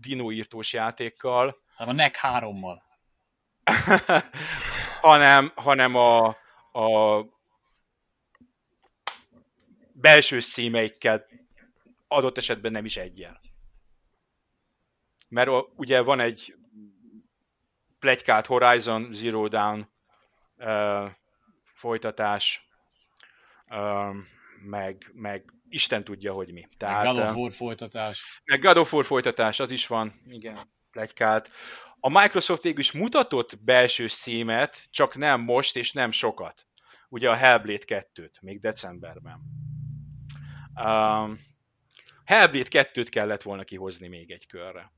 [0.00, 1.56] dinóírtós játékkal.
[1.76, 2.80] Hanem a NEC 3-mal.
[5.00, 6.26] hanem, hanem a,
[6.72, 7.20] a
[10.00, 11.26] belső szímeikkel
[12.08, 13.40] adott esetben nem is egyel.
[15.28, 16.54] Mert ugye van egy
[17.98, 19.88] plegykált Horizon Zero Dawn
[20.56, 21.10] uh,
[21.74, 22.68] folytatás,
[23.68, 24.14] uh,
[24.64, 26.68] meg, meg Isten tudja, hogy mi.
[26.76, 28.42] Tehát, meg God of War folytatás.
[28.44, 30.58] Meg God of War folytatás, az is van, igen,
[30.90, 31.50] plegykált.
[32.00, 36.66] A Microsoft végül is mutatott belső szímet, csak nem most és nem sokat.
[37.08, 37.84] Ugye a Hellblade
[38.14, 39.40] 2-t, még decemberben.
[40.76, 41.38] Um,
[42.24, 44.92] Hellblade 2-t kellett volna kihozni még egy körre.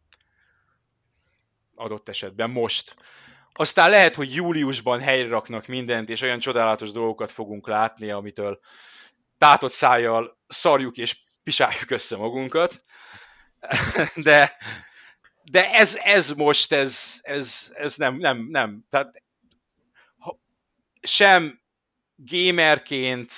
[1.75, 2.97] Adott esetben most.
[3.53, 8.61] Aztán lehet, hogy júliusban helyre raknak mindent, és olyan csodálatos dolgokat fogunk látni, amitől
[9.39, 12.85] tátott szájjal szarjuk és pisáljuk össze magunkat.
[14.15, 14.57] De,
[15.45, 18.85] de ez, ez most, ez, ez, ez nem, nem, nem.
[18.91, 19.23] Tehát
[21.01, 21.61] sem
[22.17, 23.33] gamerként,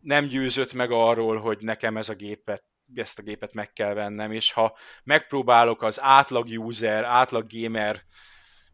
[0.00, 4.32] nem győzött meg arról, hogy nekem ez a gépet, ezt a gépet meg kell vennem,
[4.32, 8.02] és ha megpróbálok az átlag user, átlag gamer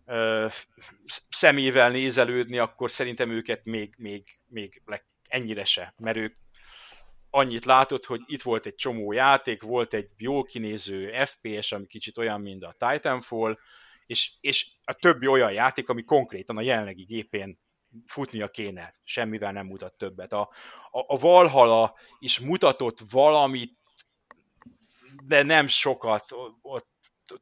[0.05, 0.47] ö,
[1.29, 4.83] szemével nézelődni, akkor szerintem őket még, még, még
[5.29, 6.35] ennyire se, mert ők
[7.31, 12.18] annyit látott, hogy itt volt egy csomó játék, volt egy jól kinéző FPS, ami kicsit
[12.18, 13.59] olyan, mint a Titanfall,
[14.07, 17.59] és, és a többi olyan játék, ami konkrétan a jelenlegi gépén
[18.07, 20.32] futnia kéne, semmivel nem mutat többet.
[20.32, 20.41] A,
[20.91, 23.78] a, a Valhalla is mutatott valamit,
[25.24, 26.24] de nem sokat,
[26.62, 26.89] ott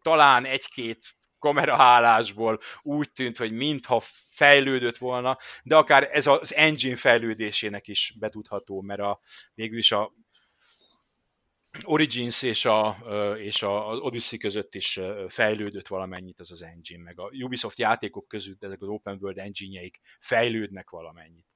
[0.03, 0.99] talán egy-két
[1.39, 8.81] kamerahálásból úgy tűnt, hogy mintha fejlődött volna, de akár ez az engine fejlődésének is betudható,
[8.81, 9.21] mert a,
[9.55, 10.13] végül is a
[11.83, 12.97] Origins és, a,
[13.39, 18.29] és a, az Odyssey között is fejlődött valamennyit ez az engine, meg a Ubisoft játékok
[18.29, 21.47] között ezek az open world engine fejlődnek valamennyit.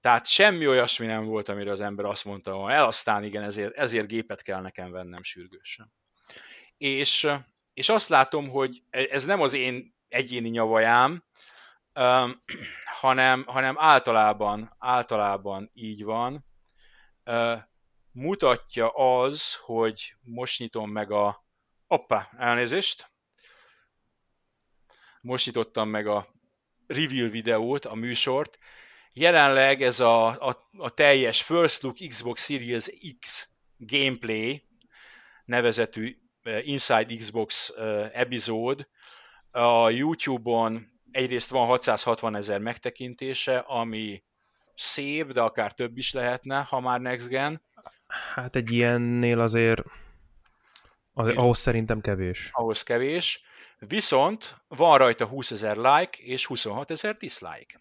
[0.00, 3.74] Tehát semmi olyasmi nem volt, amire az ember azt mondta, hogy el aztán igen, ezért,
[3.74, 5.92] ezért gépet kell nekem vennem sürgősen.
[6.76, 7.28] És,
[7.72, 11.24] és azt látom, hogy ez nem az én egyéni nyavajám,
[13.00, 16.44] hanem, hanem általában, általában így van.
[18.18, 21.46] Mutatja az, hogy most nyitom meg a...
[21.86, 23.06] Oppa, elnézést.
[25.20, 26.28] Most nyitottam meg a
[26.86, 28.58] reveal videót, a műsort.
[29.12, 32.86] Jelenleg ez a, a, a teljes First Look Xbox Series
[33.20, 34.66] X gameplay
[35.44, 36.18] nevezetű
[36.62, 37.72] Inside Xbox
[38.12, 38.88] epizód
[39.50, 44.22] a YouTube-on egyrészt van 660 ezer megtekintése, ami
[44.74, 47.62] szép, de akár több is lehetne, ha már Next Gen.
[48.08, 49.82] Hát egy ilyennél azért,
[51.14, 52.48] azért ahhoz szerintem kevés.
[52.52, 53.42] Ahhoz kevés.
[53.78, 57.80] Viszont van rajta 20 ezer like és 26 ezer dislike.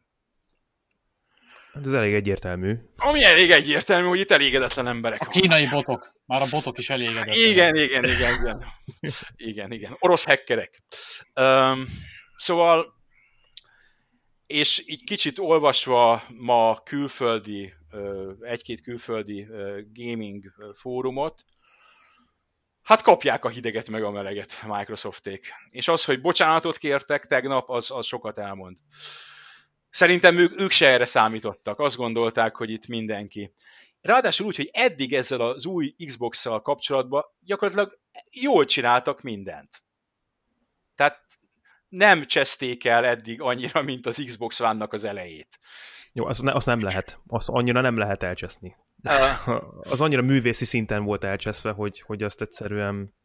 [1.74, 2.76] Hát ez elég egyértelmű.
[2.96, 6.12] Ami elég egyértelmű, hogy itt elégedetlen emberek A kínai botok.
[6.26, 7.36] Már a botok is elégedetlen.
[7.36, 8.64] Igen, igen, igen, igen.
[9.36, 9.96] igen, igen.
[10.00, 10.84] Orosz hackerek.
[11.36, 11.86] Um,
[12.36, 12.94] szóval,
[14.48, 17.74] és így kicsit olvasva ma külföldi,
[18.42, 19.48] egy-két külföldi
[19.94, 20.44] gaming
[20.74, 21.44] fórumot,
[22.82, 25.48] hát kapják a hideget meg a meleget Microsofték.
[25.70, 28.78] És az, hogy bocsánatot kértek tegnap, az, az sokat elmond.
[29.90, 31.80] Szerintem ők, ők se erre számítottak.
[31.80, 33.54] Azt gondolták, hogy itt mindenki.
[34.02, 38.00] Ráadásul úgy, hogy eddig ezzel az új Xbox-szal kapcsolatban gyakorlatilag
[38.32, 39.84] jól csináltak mindent.
[40.96, 41.27] Tehát
[41.90, 45.60] nem cseszték el eddig annyira, mint az Xbox One-nak az elejét.
[46.14, 47.20] Jó, azt, ne, azt nem lehet.
[47.28, 48.76] Azt annyira nem lehet elcseszni.
[49.04, 49.64] Uh,
[49.94, 53.16] az annyira művészi szinten volt elcseszve, hogy, hogy azt egyszerűen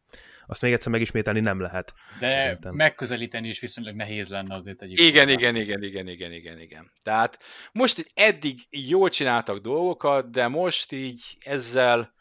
[0.46, 1.94] azt még egyszer megismételni nem lehet.
[2.18, 2.74] De szerintem.
[2.74, 4.98] megközelíteni is viszonylag nehéz lenne azért egy.
[4.98, 6.92] Igen, igen, igen, igen, igen, igen, igen.
[7.02, 7.38] Tehát
[7.72, 12.14] most eddig jól csináltak dolgokat, de most így ezzel,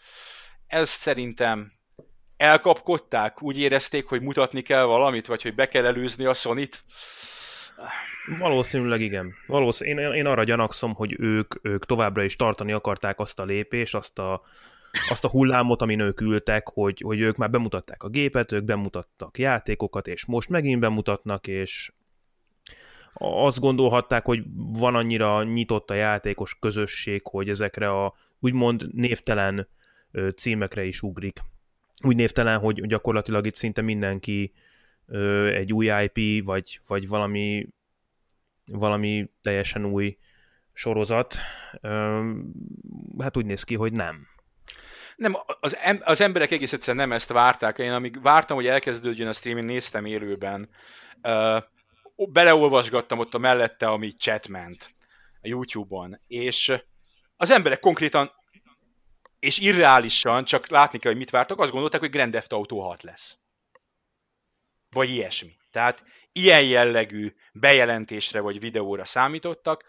[0.67, 1.71] ezt szerintem
[2.41, 6.83] elkapkodták, úgy érezték, hogy mutatni kell valamit, vagy hogy be kell előzni a Sony-t.
[8.39, 9.33] Valószínűleg igen.
[9.47, 13.95] Valószínűleg én, én arra gyanakszom, hogy ők, ők továbbra is tartani akarták azt a lépést,
[13.95, 14.41] azt a,
[15.09, 19.37] azt a hullámot, amin ők ültek, hogy, hogy ők már bemutatták a gépet, ők bemutattak
[19.37, 21.91] játékokat, és most megint bemutatnak, és
[23.13, 29.67] azt gondolhatták, hogy van annyira nyitott a játékos közösség, hogy ezekre a úgymond névtelen
[30.35, 31.39] címekre is ugrik.
[32.01, 34.53] Úgy névtelen, hogy gyakorlatilag itt szinte mindenki
[35.53, 37.67] egy új IP, vagy, vagy valami,
[38.65, 40.17] valami teljesen új
[40.73, 41.35] sorozat.
[43.19, 44.27] Hát úgy néz ki, hogy nem.
[45.15, 47.77] Nem, az, em, az emberek egész egyszerűen nem ezt várták.
[47.77, 50.69] Én amíg vártam, hogy elkezdődjön a stream, én néztem élőben.
[51.23, 51.63] Uh,
[52.15, 54.95] beleolvasgattam ott a mellette, ami chat ment
[55.41, 56.73] a YouTube-on, és
[57.37, 58.31] az emberek konkrétan
[59.41, 63.03] és irreálisan, csak látni kell, hogy mit vártak, azt gondolták, hogy Grand Theft Auto 6
[63.03, 63.37] lesz.
[64.89, 65.57] Vagy ilyesmi.
[65.71, 69.83] Tehát ilyen jellegű bejelentésre vagy videóra számítottak.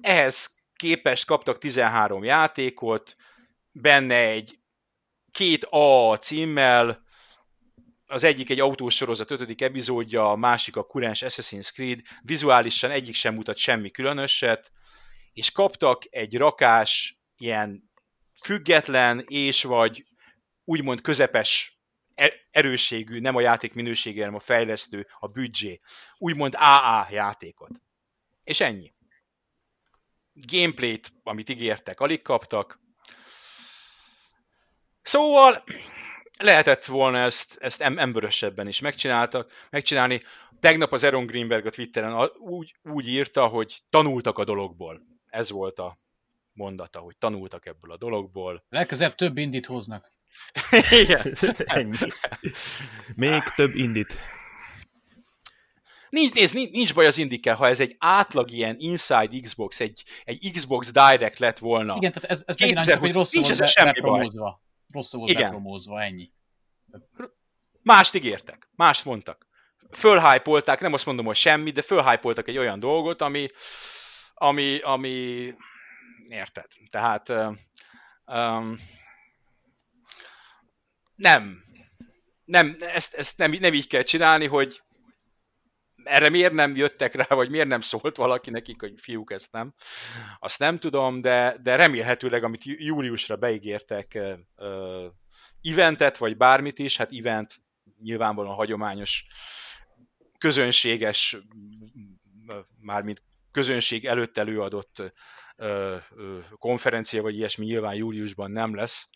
[0.00, 3.16] Ehhez képest kaptak 13 játékot,
[3.70, 4.58] benne egy
[5.30, 7.04] két A címmel,
[8.06, 13.34] az egyik egy autósorozat ötödik epizódja, a másik a kurens Assassin's Creed, vizuálisan egyik sem
[13.34, 14.72] mutat semmi különöset,
[15.32, 17.90] és kaptak egy rakás ilyen
[18.42, 20.04] független és vagy
[20.64, 21.80] úgymond közepes
[22.14, 25.80] e- erősségű, nem a játék minősége, hanem a fejlesztő, a büdzsé,
[26.18, 27.70] úgymond AA játékot.
[28.44, 28.92] És ennyi.
[30.34, 32.82] Gameplayt, amit ígértek, alig kaptak,
[35.02, 35.64] Szóval
[36.38, 40.20] lehetett volna ezt, ezt emberösebben is megcsináltak, megcsinálni.
[40.60, 45.02] Tegnap az Aaron Greenberg a Twitteren úgy, úgy írta, hogy tanultak a dologból.
[45.26, 45.98] Ez volt a
[46.52, 48.64] mondata, hogy tanultak ebből a dologból.
[48.68, 50.12] Legközebb több indit hoznak.
[51.02, 51.36] Igen.
[51.56, 51.96] Ennyi.
[53.14, 54.14] Még több indit.
[56.12, 60.02] Nincs, nézd, nincs, nincs baj az indikkel, ha ez egy átlag ilyen Inside Xbox, egy,
[60.24, 61.96] egy Xbox Direct lett volna.
[61.96, 64.62] Igen, tehát ez, ez megint annyit, hogy rosszul volt be, bepromózva.
[64.92, 65.42] Rosszul volt Igen.
[65.42, 66.32] bepromózva, ennyi.
[67.82, 69.46] Mást ígértek, mást mondtak.
[69.90, 73.48] Fölhájpolták, nem azt mondom, hogy semmi, de fölhájpoltak egy olyan dolgot, ami,
[74.34, 75.54] ami, ami
[76.32, 76.66] érted?
[76.90, 77.28] Tehát
[78.26, 78.78] um,
[81.14, 81.62] nem,
[82.44, 84.82] nem, ezt, ezt nem, nem így kell csinálni, hogy
[86.04, 89.74] erre miért nem jöttek rá, vagy miért nem szólt valaki nekik, hogy fiúk, ezt nem.
[90.38, 94.18] Azt nem tudom, de, de remélhetőleg, amit júliusra beígértek,
[94.56, 95.04] uh,
[95.62, 97.54] eventet, vagy bármit is, hát event
[98.02, 99.26] nyilvánvalóan hagyományos,
[100.38, 101.36] közönséges,
[102.80, 105.12] mármint közönség előtt előadott
[106.58, 109.08] konferencia, vagy ilyesmi nyilván júliusban nem lesz.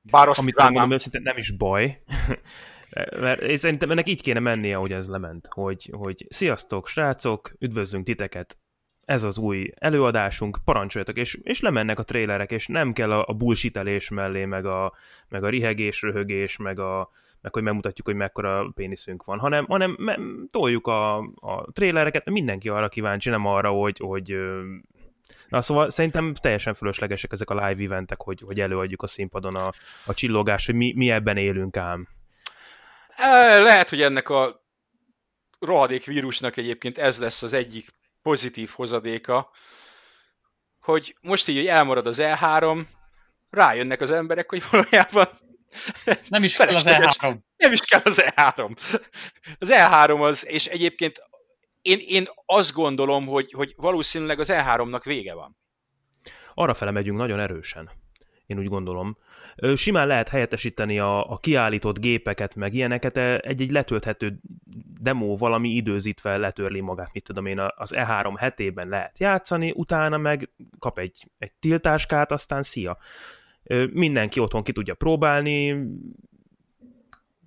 [0.00, 0.72] Bár azt Amit ránám...
[0.72, 2.02] mondom, őszintén nem is baj,
[3.20, 8.04] mert én szerintem ennek így kéne mennie, hogy ez lement, hogy, hogy sziasztok, srácok, üdvözlünk
[8.04, 8.58] titeket,
[9.08, 13.32] ez az új előadásunk, parancsoljatok, és, és lemennek a trélerek, és nem kell a, a
[13.32, 14.92] bullshitelés mellé, meg a,
[15.28, 17.10] meg a rihegés, röhögés, meg, a,
[17.40, 19.96] meg hogy megmutatjuk, hogy mekkora péniszünk van, hanem, hanem
[20.50, 24.36] toljuk a, a trélereket, mindenki arra kíváncsi, nem arra, hogy, hogy
[25.48, 29.72] Na szóval szerintem teljesen fölöslegesek ezek a live eventek, hogy, hogy előadjuk a színpadon a,
[30.04, 32.08] a csillogás, hogy mi, mi ebben élünk ám.
[33.62, 34.64] Lehet, hogy ennek a
[35.58, 37.88] rohadék vírusnak egyébként ez lesz az egyik
[38.22, 39.50] pozitív hozadéka,
[40.80, 42.86] hogy most így, hogy elmarad az E3,
[43.50, 45.28] rájönnek az emberek, hogy valójában
[46.28, 47.36] nem is kell az E3.
[47.56, 48.76] Nem is kell az E3.
[49.58, 51.22] Az E3 az, és egyébként
[51.82, 55.56] én, én azt gondolom, hogy, hogy valószínűleg az E3-nak vége van.
[56.54, 57.90] Arra fele megyünk nagyon erősen.
[58.46, 59.16] Én úgy gondolom.
[59.74, 64.38] Simán lehet helyettesíteni a, a kiállított gépeket, meg ilyeneket, egy-egy letölthető
[65.00, 70.50] demo valami időzítve letörli magát, mit tudom én, az E3 hetében lehet játszani, utána meg
[70.78, 72.98] kap egy, egy tiltáskát, aztán szia.
[73.92, 75.86] Mindenki otthon ki tudja próbálni,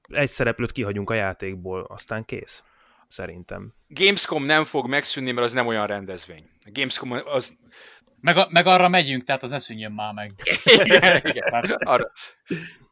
[0.07, 2.63] egy szereplőt kihagyunk a játékból, aztán kész
[3.11, 3.73] szerintem.
[3.87, 6.49] Gamescom nem fog megszűnni, mert az nem olyan rendezvény.
[6.65, 7.57] A Gamescom az...
[8.19, 10.33] Meg, a, meg arra megyünk, tehát az ne szűnjön már meg.
[10.85, 11.53] igen, igen.
[11.77, 12.11] Arra.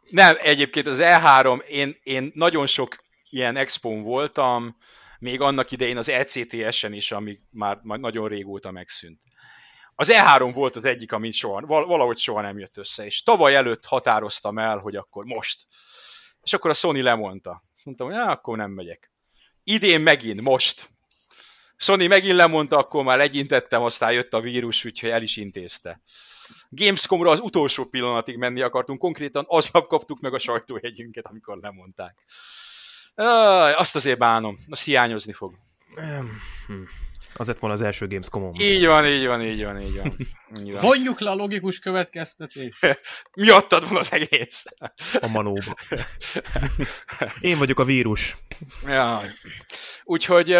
[0.10, 2.96] Nem, egyébként az E3, én, én nagyon sok
[3.30, 4.78] ilyen expón voltam,
[5.20, 9.20] még annak idején az ECTS-en is, ami már, már nagyon régóta megszűnt.
[9.96, 13.86] Az E3 volt az egyik, amit soha, valahogy soha nem jött össze, és tavaly előtt
[13.86, 15.68] határoztam el, hogy akkor most.
[16.42, 17.64] És akkor a Sony lemondta.
[17.84, 19.12] Mondtam, hogy akkor nem megyek
[19.70, 20.90] idén megint, most.
[21.76, 26.02] Sony megint lemondta, akkor már legyintettem, aztán jött a vírus, úgyhogy el is intézte.
[26.70, 32.24] Gamescomra az utolsó pillanatig menni akartunk, konkrétan aznap kaptuk meg a sajtóhegyünket, amikor lemondták.
[33.76, 35.56] Azt azért bánom, azt hiányozni fog.
[37.34, 38.56] Az lett volna az első Gamescom-on.
[38.60, 40.16] Így van, így van, így van, így van.
[40.60, 40.82] Így van.
[40.82, 42.80] Vonjuk le a logikus következtetés.
[43.34, 44.66] Miattad van az egész.
[45.20, 45.76] A manóba.
[47.42, 48.38] Én vagyok a vírus.
[48.86, 49.22] Ja.
[50.04, 50.58] Úgyhogy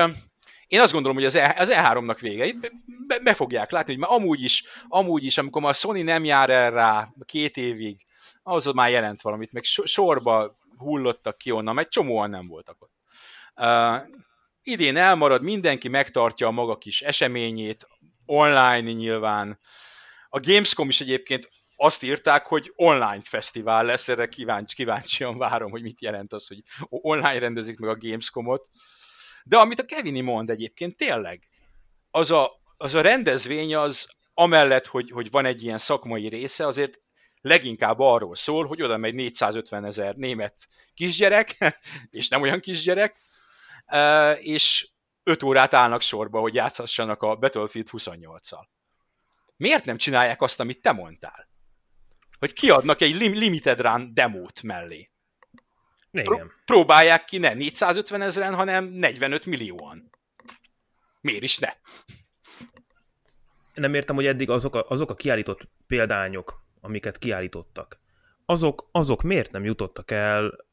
[0.68, 2.46] én azt gondolom, hogy az, e, az E3-nak vége.
[2.46, 2.72] Itt
[3.08, 6.24] be, be fogják látni, hogy már amúgy is, amúgy is, amikor már a Sony nem
[6.24, 8.06] jár el rá két évig,
[8.44, 12.94] az már jelent valamit, meg sorba hullottak ki onnan, mert csomóan nem voltak ott.
[13.56, 14.02] Uh,
[14.70, 17.88] idén elmarad, mindenki megtartja a maga kis eseményét,
[18.26, 19.60] online nyilván.
[20.30, 25.82] A Gamescom is egyébként azt írták, hogy online fesztivál lesz, erre kíváncsi, kíváncsian várom, hogy
[25.82, 28.68] mit jelent az, hogy online rendezik meg a Gamescomot.
[29.44, 31.48] De amit a Kevini mond egyébként, tényleg,
[32.12, 37.00] az a, az a rendezvény az, amellett, hogy, hogy van egy ilyen szakmai része, azért
[37.42, 40.56] leginkább arról szól, hogy oda megy 450 ezer német
[40.94, 41.58] kisgyerek,
[42.10, 43.16] és nem olyan kisgyerek,
[44.40, 44.90] és
[45.24, 48.68] 5 órát állnak sorba, hogy játszhassanak a Battlefield 28-szal.
[49.56, 51.50] Miért nem csinálják azt, amit te mondtál?
[52.40, 55.10] Hogy kiadnak egy lim- limited run demót mellé.
[56.12, 60.10] Pró- próbálják ki ne 450 ezeren, hanem 45 millióan.
[61.22, 61.74] Miért is ne?
[63.74, 68.00] Nem értem, hogy eddig azok a, azok a kiállított példányok, amiket kiállítottak,
[68.46, 70.66] azok, azok miért nem jutottak el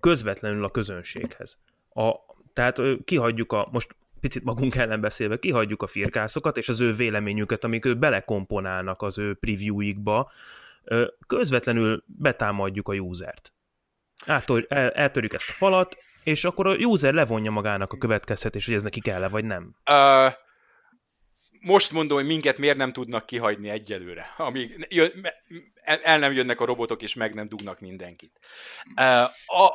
[0.00, 1.58] közvetlenül a közönséghez?
[1.88, 2.10] A,
[2.52, 7.64] tehát kihagyjuk a, most picit magunk ellen beszélve, kihagyjuk a firkászokat és az ő véleményüket,
[7.64, 10.30] amik ő belekomponálnak az ő previewikba,
[11.26, 13.52] közvetlenül betámadjuk a usert.
[14.26, 18.74] Átör, el, eltörjük ezt a falat, és akkor a user levonja magának a következtetés, hogy
[18.74, 19.74] ez neki kell-e, vagy nem.
[19.90, 20.32] Uh,
[21.62, 24.88] most mondom, hogy minket miért nem tudnak kihagyni egyelőre, amíg
[25.82, 28.38] el nem jönnek a robotok, és meg nem dugnak mindenkit.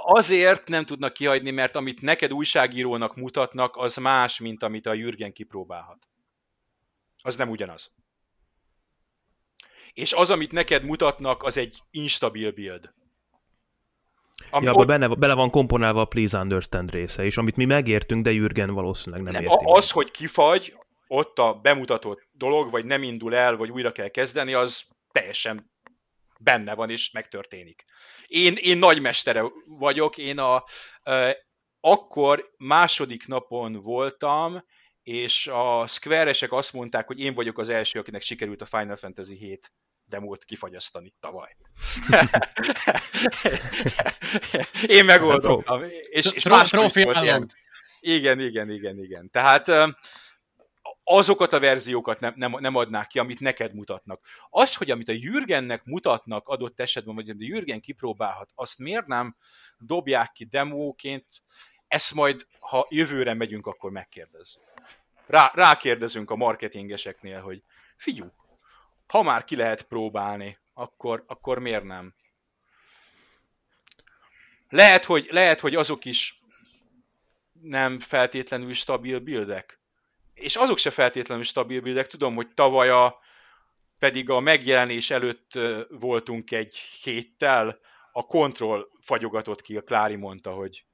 [0.03, 5.33] Azért nem tudnak kihagyni, mert amit neked újságírónak mutatnak, az más, mint amit a Jürgen
[5.33, 6.07] kipróbálhat.
[7.21, 7.91] Az nem ugyanaz.
[9.93, 12.93] És az, amit neked mutatnak, az egy instabil build.
[14.49, 14.79] Amikor...
[14.79, 18.73] Ja, benne, bele van komponálva a Please Understand része is, amit mi megértünk, de Jürgen
[18.73, 19.65] valószínűleg nem, nem érti.
[19.67, 20.75] Az, hogy kifagy,
[21.07, 25.71] ott a bemutatott dolog, vagy nem indul el, vagy újra kell kezdeni, az teljesen
[26.39, 27.85] benne van, és megtörténik.
[28.27, 30.63] Én, én nagymestere vagyok, én a,
[31.03, 31.31] uh,
[31.79, 34.63] akkor második napon voltam,
[35.03, 39.35] és a Square-esek azt mondták, hogy én vagyok az első, akinek sikerült a Final Fantasy
[39.35, 39.71] 7
[40.05, 41.55] demót kifagyasztani tavaly.
[44.97, 45.83] én megoldottam.
[46.09, 46.71] És, és más
[47.99, 49.29] Igen, igen, igen, igen.
[49.31, 49.71] Tehát
[51.09, 54.21] azokat a verziókat nem, nem, nem adnák ki, amit neked mutatnak.
[54.49, 59.07] Az, hogy amit a Jürgennek mutatnak adott esetben, vagy amit a Jürgen kipróbálhat, azt miért
[59.07, 59.35] nem
[59.77, 61.25] dobják ki demóként,
[61.87, 64.61] ezt majd, ha jövőre megyünk, akkor megkérdezzük.
[65.25, 67.63] Rá, rákérdezünk a marketingeseknél, hogy
[67.95, 68.31] figyú,
[69.07, 72.15] ha már ki lehet próbálni, akkor, akkor miért nem?
[74.69, 76.41] Lehet hogy, lehet, hogy azok is
[77.61, 79.76] nem feltétlenül stabil buildek,
[80.39, 82.07] és azok se feltétlenül stabil buildek.
[82.07, 83.19] Tudom, hogy tavaly a,
[83.99, 85.59] pedig a megjelenés előtt
[85.89, 87.79] voltunk egy héttel,
[88.11, 90.85] a kontroll fagyogatott ki, a Klári mondta, hogy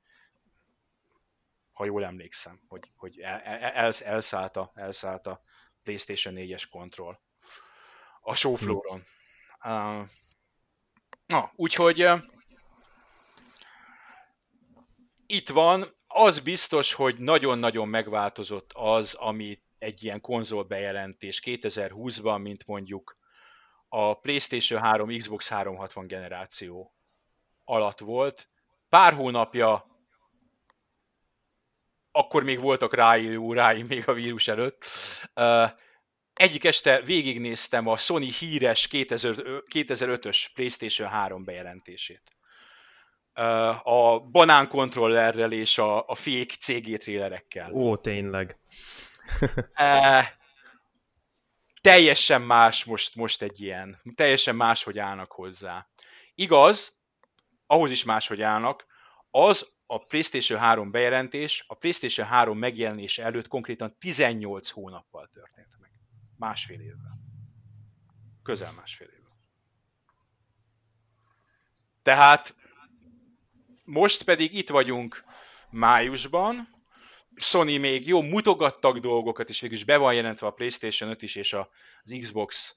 [1.73, 5.41] ha jól emlékszem, hogy, hogy el, el, elszállt, a, elszállt a
[5.83, 7.19] PlayStation 4-es kontroll
[8.21, 9.03] a showflooron.
[9.63, 10.07] Uh,
[11.25, 12.21] na, úgyhogy uh,
[15.25, 22.67] itt van, az biztos, hogy nagyon-nagyon megváltozott az, ami egy ilyen konzol bejelentés 2020-ban, mint
[22.67, 23.17] mondjuk
[23.87, 26.93] a PlayStation 3, Xbox 360 generáció
[27.63, 28.49] alatt volt.
[28.89, 29.85] Pár hónapja
[32.11, 34.85] akkor még voltak rái órái még a vírus előtt.
[36.33, 42.21] Egyik este végignéztem a Sony híres 2005-ös PlayStation 3 bejelentését
[43.83, 47.71] a banán kontrollerrel és a, a fék CG trélerekkel.
[47.71, 48.57] Ó, tényleg.
[49.73, 50.37] e,
[51.81, 54.01] teljesen más most, most egy ilyen.
[54.15, 55.87] Teljesen más, hogy állnak hozzá.
[56.35, 56.97] Igaz,
[57.67, 58.85] ahhoz is más, hogy állnak,
[59.31, 65.91] az a PlayStation 3 bejelentés a PlayStation 3 megjelenése előtt konkrétan 18 hónappal történt meg.
[66.37, 67.19] Másfél évvel.
[68.43, 69.21] Közel másfél évvel.
[72.01, 72.55] Tehát
[73.83, 75.23] most pedig itt vagyunk
[75.69, 76.67] májusban,
[77.35, 81.35] Sony még jó mutogattak dolgokat, és végül is be van jelentve a PlayStation 5 is,
[81.35, 82.75] és az Xbox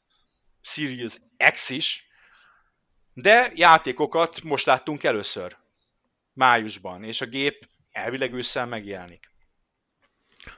[0.60, 1.14] Series
[1.52, 2.06] X is,
[3.12, 5.56] de játékokat most láttunk először,
[6.32, 9.34] májusban, és a gép elvileg ősszel megjelenik.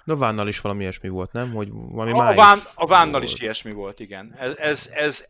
[0.04, 1.52] No, Vánnal is valami ilyesmi volt, nem?
[1.52, 4.34] Hogy valami a, Ván, a Vánnal is ilyesmi volt, igen.
[4.38, 5.28] Ez, ez, ez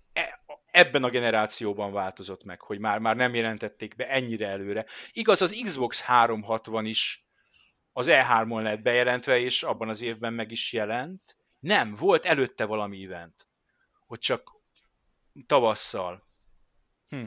[0.71, 4.87] ebben a generációban változott meg, hogy már, már nem jelentették be ennyire előre.
[5.13, 7.27] Igaz, az Xbox 360 is
[7.93, 11.37] az E3-on lett bejelentve, és abban az évben meg is jelent.
[11.59, 13.49] Nem, volt előtte valami event.
[14.07, 14.51] Hogy csak
[15.47, 16.27] tavasszal.
[17.09, 17.25] Hm.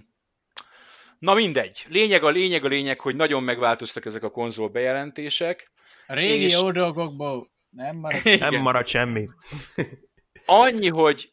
[1.20, 1.86] Na mindegy.
[1.90, 5.72] Lényeg a lényeg a lényeg, hogy nagyon megváltoztak ezek a konzol bejelentések.
[6.08, 6.54] A régi és...
[6.54, 9.28] jó dolgokból nem marad, nem marad semmi.
[10.46, 11.32] Annyi, hogy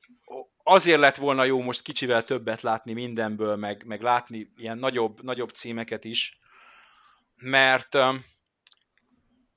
[0.68, 5.50] azért lett volna jó most kicsivel többet látni mindenből, meg, meg látni ilyen nagyobb, nagyobb
[5.50, 6.38] címeket is,
[7.36, 8.24] mert um,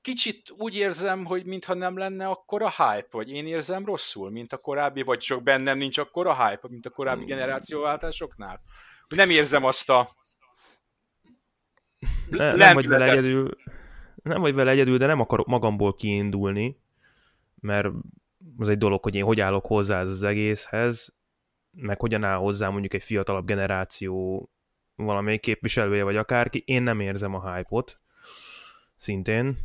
[0.00, 4.52] kicsit úgy érzem, hogy mintha nem lenne akkor a hype, vagy én érzem rosszul, mint
[4.52, 8.60] a korábbi, vagy csak bennem nincs akkor a hype, mint a korábbi generációváltásoknál.
[9.08, 10.08] Nem érzem azt a
[12.30, 13.56] ne, nem vagy vele egyedül,
[14.22, 16.80] nem vagy vele egyedül, de nem akarok magamból kiindulni,
[17.60, 17.88] mert
[18.58, 21.14] az egy dolog, hogy én hogy állok hozzá ez az egészhez,
[21.70, 24.50] meg hogyan áll hozzá mondjuk egy fiatalabb generáció
[24.94, 27.96] valamelyik képviselője, vagy akárki, én nem érzem a hype-ot,
[28.96, 29.58] szintén.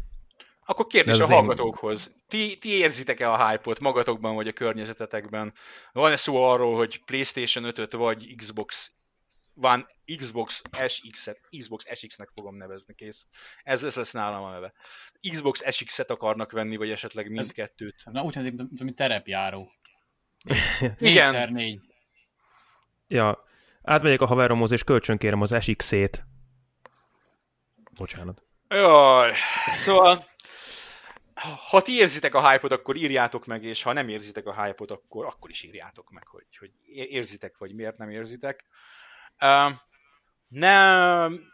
[0.66, 2.08] Akkor kérdés a hallgatókhoz.
[2.08, 2.24] Én...
[2.28, 5.54] Ti, ti érzitek-e a hype-ot magatokban, vagy a környezetetekben?
[5.92, 8.97] Van-e szó arról, hogy PlayStation 5-öt vagy Xbox
[9.58, 9.88] van
[10.18, 13.28] Xbox SX-et, Xbox SX-nek fogom nevezni, kész.
[13.64, 14.74] Ez, ez lesz nálam a neve.
[15.32, 17.96] Xbox SX-et akarnak venni, vagy esetleg mindkettőt.
[18.06, 19.72] Ez, na úgy hangzik, mint, mint terepjáró.
[20.98, 21.84] Négyszer négy.
[23.08, 23.44] Ja,
[23.82, 26.26] átmegyek a haveromhoz, és kölcsönkérem az SX-ét.
[27.92, 28.44] Bocsánat.
[28.68, 29.34] Jaj,
[29.76, 30.26] szóval
[31.70, 35.26] ha ti érzitek a hype akkor írjátok meg, és ha nem érzitek a hype akkor,
[35.26, 38.66] akkor is írjátok meg, hogy, hogy érzitek, vagy miért nem érzitek.
[40.48, 41.52] Nem,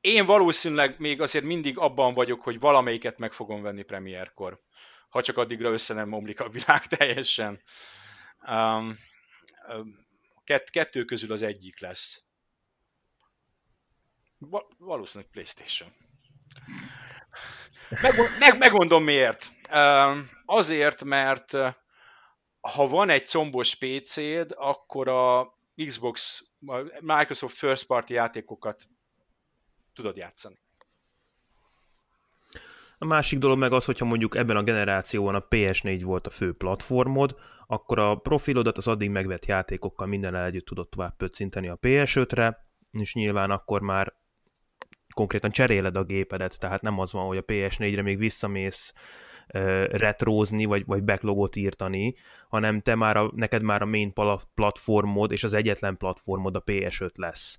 [0.00, 4.60] én valószínűleg még azért mindig abban vagyok, hogy valamelyiket meg fogom venni premierkor.
[5.08, 7.62] Ha csak addigra össze nem omlik a világ teljesen.
[8.48, 8.98] Um,
[10.44, 12.24] kett, kettő közül az egyik lesz.
[14.38, 15.92] Val- valószínűleg PlayStation.
[18.02, 19.50] Meg, meg, megmondom miért.
[19.72, 21.52] Um, azért, mert
[22.60, 26.44] ha van egy combos PC-d, akkor a Xbox,
[27.00, 28.88] Microsoft First Party játékokat
[29.92, 30.58] tudod játszani.
[32.98, 36.52] A másik dolog meg az, hogyha mondjuk ebben a generációban a PS4 volt a fő
[36.52, 42.66] platformod, akkor a profilodat az addig megvett játékokkal minden együtt tudod tovább pöccinteni a PS5-re,
[42.90, 44.12] és nyilván akkor már
[45.14, 48.92] konkrétan cseréled a gépedet, tehát nem az van, hogy a PS4-re még visszamész
[49.90, 52.14] retrózni, vagy, vagy backlogot írtani,
[52.48, 54.12] hanem te már a, neked már a main
[54.54, 57.58] platformod, és az egyetlen platformod a PS5 lesz.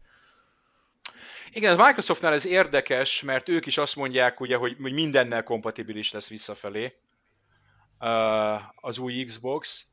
[1.52, 6.30] Igen, a Microsoftnál ez érdekes, mert ők is azt mondják, ugye, hogy mindennel kompatibilis lesz
[6.30, 6.94] visszafelé
[8.76, 9.88] az új Xbox.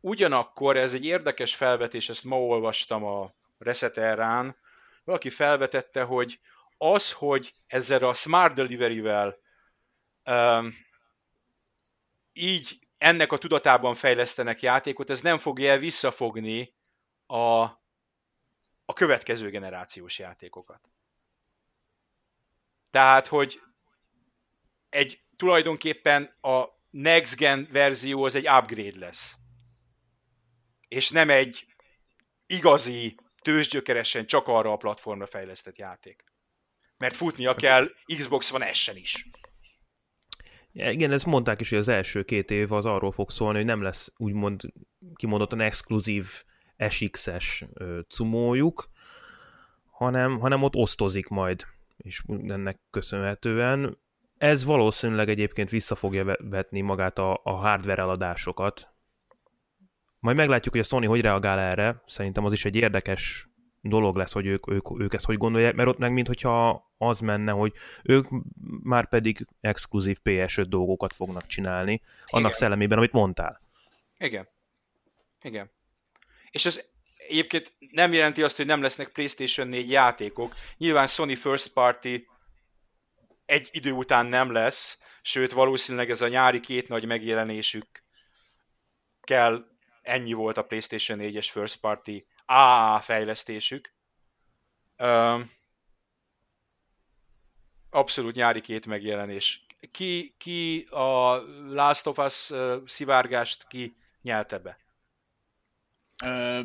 [0.00, 4.56] Ugyanakkor ez egy érdekes felvetés, ezt ma olvastam a Reset Errán.
[5.04, 6.40] Valaki felvetette, hogy
[6.78, 9.36] az, hogy ezzel a Smart Delivery-vel
[10.24, 10.74] um,
[12.38, 16.74] így ennek a tudatában fejlesztenek játékot, ez nem fogja el visszafogni
[17.26, 17.60] a,
[18.84, 20.80] a következő generációs játékokat.
[22.90, 23.60] Tehát, hogy
[24.88, 29.36] egy tulajdonképpen a next gen verzió az egy upgrade lesz.
[30.88, 31.66] És nem egy
[32.46, 36.24] igazi, tőzsgyökeresen csak arra a platformra fejlesztett játék.
[36.96, 39.28] Mert futnia kell Xbox van essen is.
[40.78, 43.82] Igen, ezt mondták is, hogy az első két év az arról fog szólni, hogy nem
[43.82, 44.62] lesz úgymond
[45.14, 46.26] kimondottan exkluzív
[46.88, 47.64] SX-es
[48.08, 48.88] cumójuk,
[49.90, 51.64] hanem, hanem ott osztozik majd,
[51.96, 53.98] és ennek köszönhetően.
[54.36, 58.92] Ez valószínűleg egyébként vissza fogja vetni magát a, a hardware eladásokat.
[60.18, 62.02] Majd meglátjuk, hogy a Sony hogy reagál erre.
[62.06, 63.47] Szerintem az is egy érdekes
[63.88, 67.52] dolog lesz, hogy ők, ők, ők ezt hogy gondolják, mert ott meg mintha az menne,
[67.52, 67.72] hogy
[68.02, 68.26] ők
[68.82, 72.04] már pedig exkluzív PS5 dolgokat fognak csinálni, Igen.
[72.26, 73.60] annak szellemében, amit mondtál.
[74.18, 74.48] Igen.
[75.42, 75.70] Igen.
[76.50, 76.84] És ez
[77.28, 80.54] egyébként nem jelenti azt, hogy nem lesznek PlayStation 4 játékok.
[80.76, 82.26] Nyilván Sony First Party
[83.46, 87.86] egy idő után nem lesz, sőt valószínűleg ez a nyári két nagy megjelenésük
[89.20, 89.64] kell,
[90.02, 93.92] ennyi volt a PlayStation 4-es First Party AA fejlesztésük.
[97.90, 99.66] abszolút nyári két megjelenés.
[99.92, 102.50] Ki, ki a Last of Us
[102.86, 104.78] szivárgást ki nyelte be?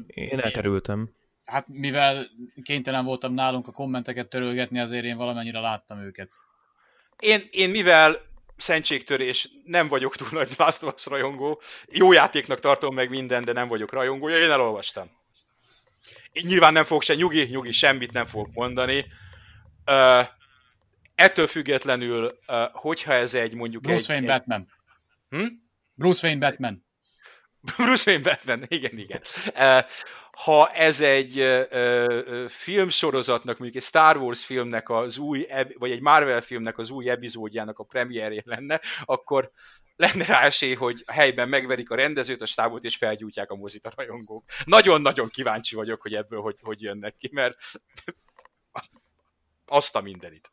[0.08, 1.16] Én elkerültem.
[1.46, 2.28] Hát mivel
[2.64, 6.38] kénytelen voltam nálunk a kommenteket törölgetni, azért én valamennyire láttam őket.
[7.20, 8.22] Én, én mivel
[8.58, 13.54] szentségtörés, nem vagyok túl nagy Last of Us rajongó, jó játéknak tartom meg minden, de
[13.54, 15.22] nem vagyok rajongója, én elolvastam.
[16.34, 19.06] Én nyilván nem fogok se nyugi, nyugi, semmit nem fogok mondani.
[19.86, 20.28] Uh,
[21.16, 24.20] ettől függetlenül, uh, hogyha ez egy mondjuk Bruce egy...
[24.20, 24.40] Wayne egy...
[24.40, 24.68] Batman.
[25.30, 25.46] Hm?
[25.94, 26.86] Bruce Wayne Batman.
[27.78, 29.22] Bruce Wayne Batman, igen, igen.
[29.46, 29.90] Uh,
[30.32, 36.42] ha ez egy uh, filmsorozatnak, mondjuk egy Star Wars filmnek az új, vagy egy Marvel
[36.42, 39.52] filmnek az új epizódjának a premierje lenne, akkor
[39.96, 43.94] lenne rá esély, hogy helyben megverik a rendezőt, a stábot, és felgyújtják a mozit a
[43.96, 44.44] rajongók.
[44.66, 47.58] Nagyon-nagyon kíváncsi vagyok, hogy ebből hogy, hogy jönnek ki, mert
[49.66, 50.52] azt a mindenit.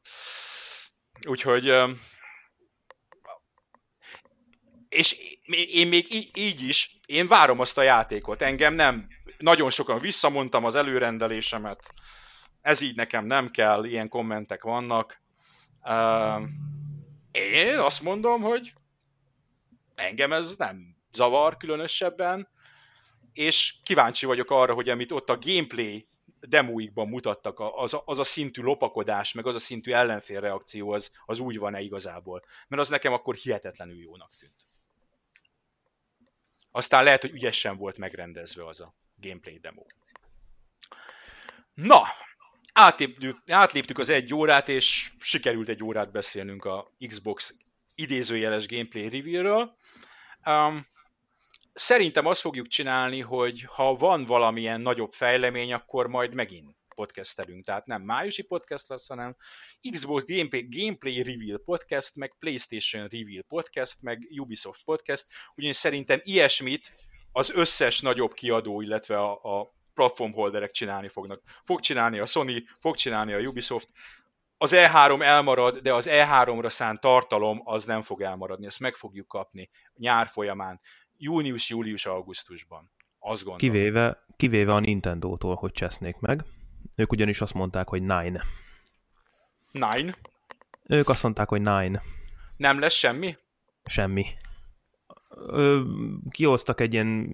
[1.28, 1.72] Úgyhogy
[4.88, 5.16] és
[5.66, 8.43] én még így is, én várom azt a játékot.
[8.43, 11.93] Engem nem, nagyon sokan visszamondtam az előrendelésemet.
[12.61, 15.20] Ez így nekem nem kell, ilyen kommentek vannak.
[17.30, 18.72] én azt mondom, hogy
[20.01, 22.48] engem ez nem zavar különösebben,
[23.32, 26.09] és kíváncsi vagyok arra, hogy amit ott a gameplay
[26.40, 31.40] demóikban mutattak, az a, az a szintű lopakodás, meg az a szintű ellenfélreakció, az, az
[31.40, 32.44] úgy van-e igazából.
[32.68, 34.68] Mert az nekem akkor hihetetlenül jónak tűnt.
[36.70, 39.84] Aztán lehet, hogy ügyesen volt megrendezve az a gameplay demo.
[41.74, 42.03] Na,
[42.72, 47.57] átléptük, átléptük az egy órát, és sikerült egy órát beszélnünk a Xbox
[47.94, 49.76] idézőjeles gameplay review-ről.
[50.47, 50.86] Um,
[51.74, 57.86] szerintem azt fogjuk csinálni, hogy ha van valamilyen nagyobb fejlemény, akkor majd megint podcastelünk, tehát
[57.86, 59.36] nem májusi podcast lesz, hanem
[59.91, 66.93] Xbox Gameplay, Gameplay Reveal podcast, meg PlayStation Reveal podcast, meg Ubisoft podcast, ugyanis szerintem ilyesmit
[67.32, 71.43] az összes nagyobb kiadó, illetve a, a platformholderek csinálni fognak.
[71.64, 73.88] Fog csinálni a Sony, fog csinálni a Ubisoft,
[74.62, 79.28] az E3 elmarad, de az E3-ra szánt tartalom az nem fog elmaradni, ezt meg fogjuk
[79.28, 80.80] kapni nyár folyamán,
[81.16, 82.90] június, július, augusztusban.
[83.18, 83.72] Azt gondolom.
[83.72, 86.44] Kivéve, kivéve a Nintendo-tól, hogy csesznék meg.
[86.94, 88.42] Ők ugyanis azt mondták, hogy nine.
[89.70, 90.14] Nine?
[90.86, 92.02] Ők azt mondták, hogy nine.
[92.56, 93.36] Nem lesz semmi?
[93.84, 94.26] Semmi
[95.47, 95.80] ö,
[96.30, 97.30] kihoztak egy ilyen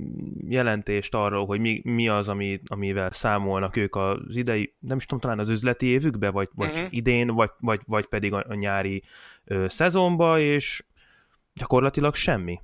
[0.49, 5.21] jelentést arról, hogy mi, mi az, ami, amivel számolnak ők az idei, nem is tudom,
[5.21, 6.87] talán az üzleti évükbe, vagy, vagy uh-huh.
[6.91, 9.03] idén, vagy, vagy, vagy pedig a, a nyári
[9.45, 10.85] ö, szezonba, és
[11.55, 12.61] gyakorlatilag semmi.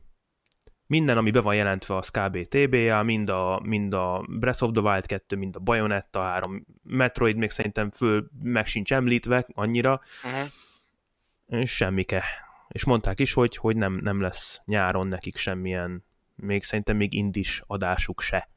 [0.87, 2.49] Minden, ami be van jelentve, az kb.
[2.49, 7.37] TBA, mind a, mind a Breath of the Wild 2, mind a Bayonetta 3, Metroid
[7.37, 11.65] még szerintem föl meg sincs említve annyira, uh-huh.
[11.65, 12.25] semmike
[12.73, 16.05] és mondták is, hogy, hogy nem, nem lesz nyáron nekik semmilyen,
[16.35, 18.49] még szerintem még indis adásuk se.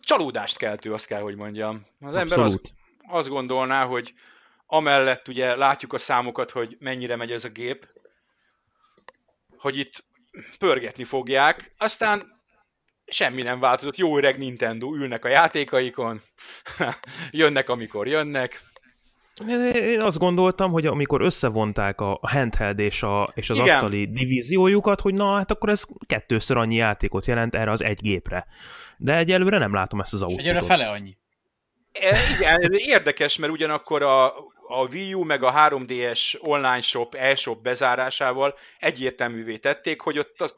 [0.00, 1.86] Csalódást keltő, azt kell, hogy mondjam.
[2.00, 2.32] Az Abszolút.
[2.32, 2.60] ember az,
[3.08, 4.14] azt gondolná, hogy
[4.66, 7.88] amellett ugye látjuk a számokat, hogy mennyire megy ez a gép,
[9.56, 10.04] hogy itt
[10.58, 12.32] pörgetni fogják, aztán
[13.06, 16.20] semmi nem változott, jó öreg Nintendo, ülnek a játékaikon,
[17.30, 18.62] jönnek, amikor jönnek,
[19.74, 23.74] én azt gondoltam, hogy amikor összevonták a handheld és, a, és az Igen.
[23.74, 28.46] asztali divíziójukat, hogy na, hát akkor ez kettőször annyi játékot jelent erre az egy gépre.
[28.96, 30.38] De egyelőre nem látom ezt az autót.
[30.38, 31.16] Egyelőre fele annyi.
[31.92, 34.26] E, igen, ez érdekes, mert ugyanakkor a,
[34.68, 40.50] a Wii U meg a 3DS online shop, e-shop bezárásával egyértelművé tették, hogy ott a,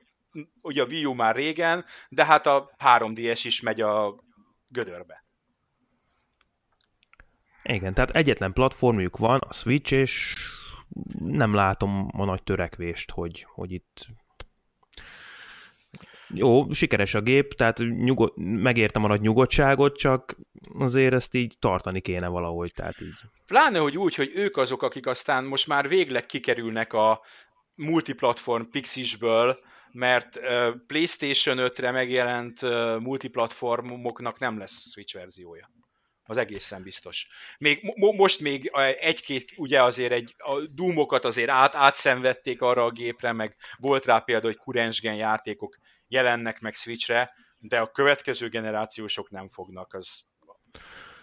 [0.63, 4.15] ugye a Wii U már régen, de hát a 3DS is megy a
[4.69, 5.27] gödörbe.
[7.63, 10.35] Igen, tehát egyetlen platformjuk van, a Switch, és
[11.19, 14.07] nem látom a nagy törekvést, hogy, hogy itt
[16.35, 20.37] jó, sikeres a gép, tehát nyugod, megértem a nagy nyugodtságot, csak
[20.79, 23.21] azért ezt így tartani kéne valahogy, tehát így.
[23.47, 27.21] Pláne, hogy úgy, hogy ők azok, akik aztán most már végleg kikerülnek a
[27.75, 29.59] multiplatform Pixisből,
[29.93, 30.41] mert
[30.87, 32.61] PlayStation 5-re megjelent
[33.01, 35.71] multiplatformoknak nem lesz Switch verziója.
[36.31, 37.29] Az egészen biztos.
[37.59, 42.91] Még, mo- most még egy-két, ugye azért egy, a Doomokat azért át, átszenvedték arra a
[42.91, 49.31] gépre, meg volt rá példa, hogy kurensgen játékok jelennek meg Switchre, de a következő generációsok
[49.31, 50.27] nem fognak, az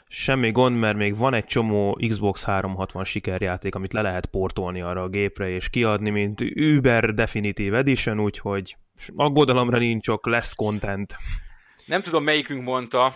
[0.07, 5.01] Semmi gond, mert még van egy csomó Xbox 360 sikerjáték, amit le lehet portolni arra
[5.01, 8.77] a gépre, és kiadni, mint Uber Definitive Edition, úgyhogy
[9.15, 11.15] aggodalomra nincs, csak lesz content.
[11.85, 13.13] Nem tudom, melyikünk mondta,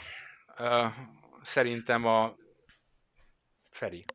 [1.49, 2.35] szerintem a
[3.69, 4.05] Feri.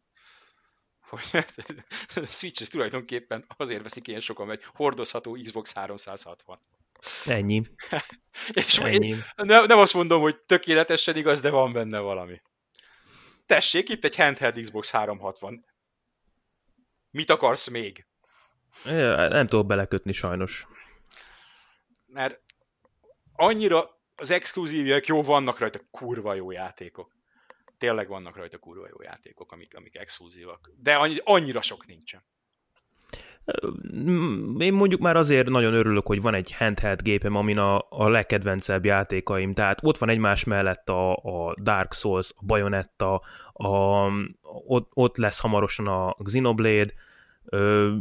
[1.01, 1.23] Hogy
[2.27, 6.59] Switch ez tulajdonképpen azért veszik ilyen sokan, mert hordozható Xbox 360.
[7.27, 7.63] Ennyi.
[8.67, 9.17] És Ennyi.
[9.37, 12.43] Nem, nem azt mondom, hogy tökéletesen igaz, de van benne valami.
[13.47, 15.65] Tessék, itt egy handheld Xbox 360.
[17.11, 18.07] Mit akarsz még?
[18.85, 20.67] Nem tudok belekötni sajnos.
[22.07, 22.41] Mert
[23.33, 27.14] annyira az exkluzívek jó, vannak rajta kurva jó játékok
[27.79, 30.71] tényleg vannak rajta kurva jó játékok, amik, amik exkluzívak.
[30.83, 32.23] De annyi, annyira sok nincsen.
[34.59, 38.85] Én mondjuk már azért nagyon örülök, hogy van egy handheld gépem, amin a, a legkedvencebb
[38.85, 43.23] játékaim, tehát ott van egymás mellett a, a Dark Souls, a Bayonetta,
[43.53, 44.09] a,
[44.67, 46.93] ott, ott lesz hamarosan a Xenoblade,
[47.45, 47.95] ö,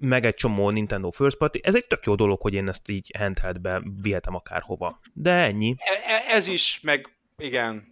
[0.00, 1.58] meg egy csomó Nintendo First Party.
[1.62, 5.00] Ez egy tök jó dolog, hogy én ezt így handheldbe vihetem akárhova.
[5.12, 5.76] De ennyi.
[5.78, 7.84] E, e, ez is, meg igen,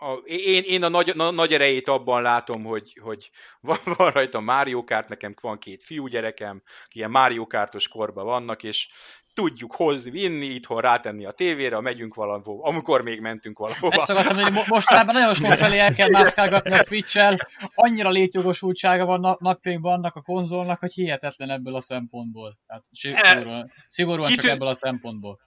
[0.00, 3.30] a, én, én a nagy, na, nagy erejét abban látom, hogy, hogy
[3.60, 8.88] van, van rajta Mario Kart, nekem van két fiúgyerekem, ilyen Mario Kartos korban vannak, és
[9.34, 13.94] tudjuk hozni, vinni, itthon rátenni a tévére, megyünk valahol, amikor még mentünk valahova.
[13.94, 17.36] Ezt akartam, hogy mostanában nagyon sok felé el kell mászkálgatni a Switch-el,
[17.74, 22.58] annyira létjogosultsága van napjainkban annak a konzolnak, hogy hihetetlen ebből a szempontból.
[22.66, 24.42] Tehát szigorúan, szigorúan Kitű...
[24.42, 25.38] csak ebből a szempontból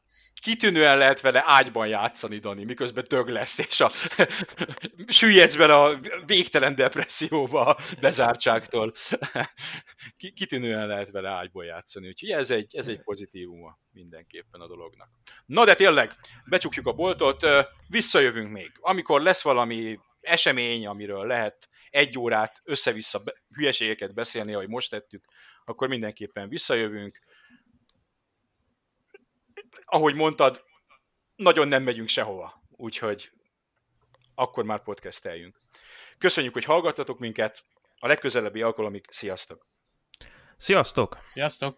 [0.41, 3.89] kitűnően lehet vele ágyban játszani, Dani, miközben dög lesz, és a
[5.17, 8.93] süllyedsz bele a végtelen depresszióba a bezártságtól.
[10.35, 15.09] kitűnően lehet vele ágyban játszani, úgyhogy ez egy, ez egy pozitívuma mindenképpen a dolognak.
[15.45, 16.11] Na de tényleg,
[16.45, 17.45] becsukjuk a boltot,
[17.87, 18.71] visszajövünk még.
[18.79, 23.21] Amikor lesz valami esemény, amiről lehet egy órát össze-vissza
[23.55, 25.25] hülyeségeket beszélni, ahogy most tettük,
[25.65, 27.19] akkor mindenképpen visszajövünk
[29.85, 30.63] ahogy mondtad,
[31.35, 32.63] nagyon nem megyünk sehova.
[32.69, 33.31] Úgyhogy
[34.35, 35.57] akkor már podcasteljünk.
[36.17, 37.63] Köszönjük, hogy hallgattatok minket,
[37.99, 39.67] a legközelebbi alkalomig sziasztok!
[40.57, 41.17] Sziasztok!
[41.25, 41.77] Sziasztok!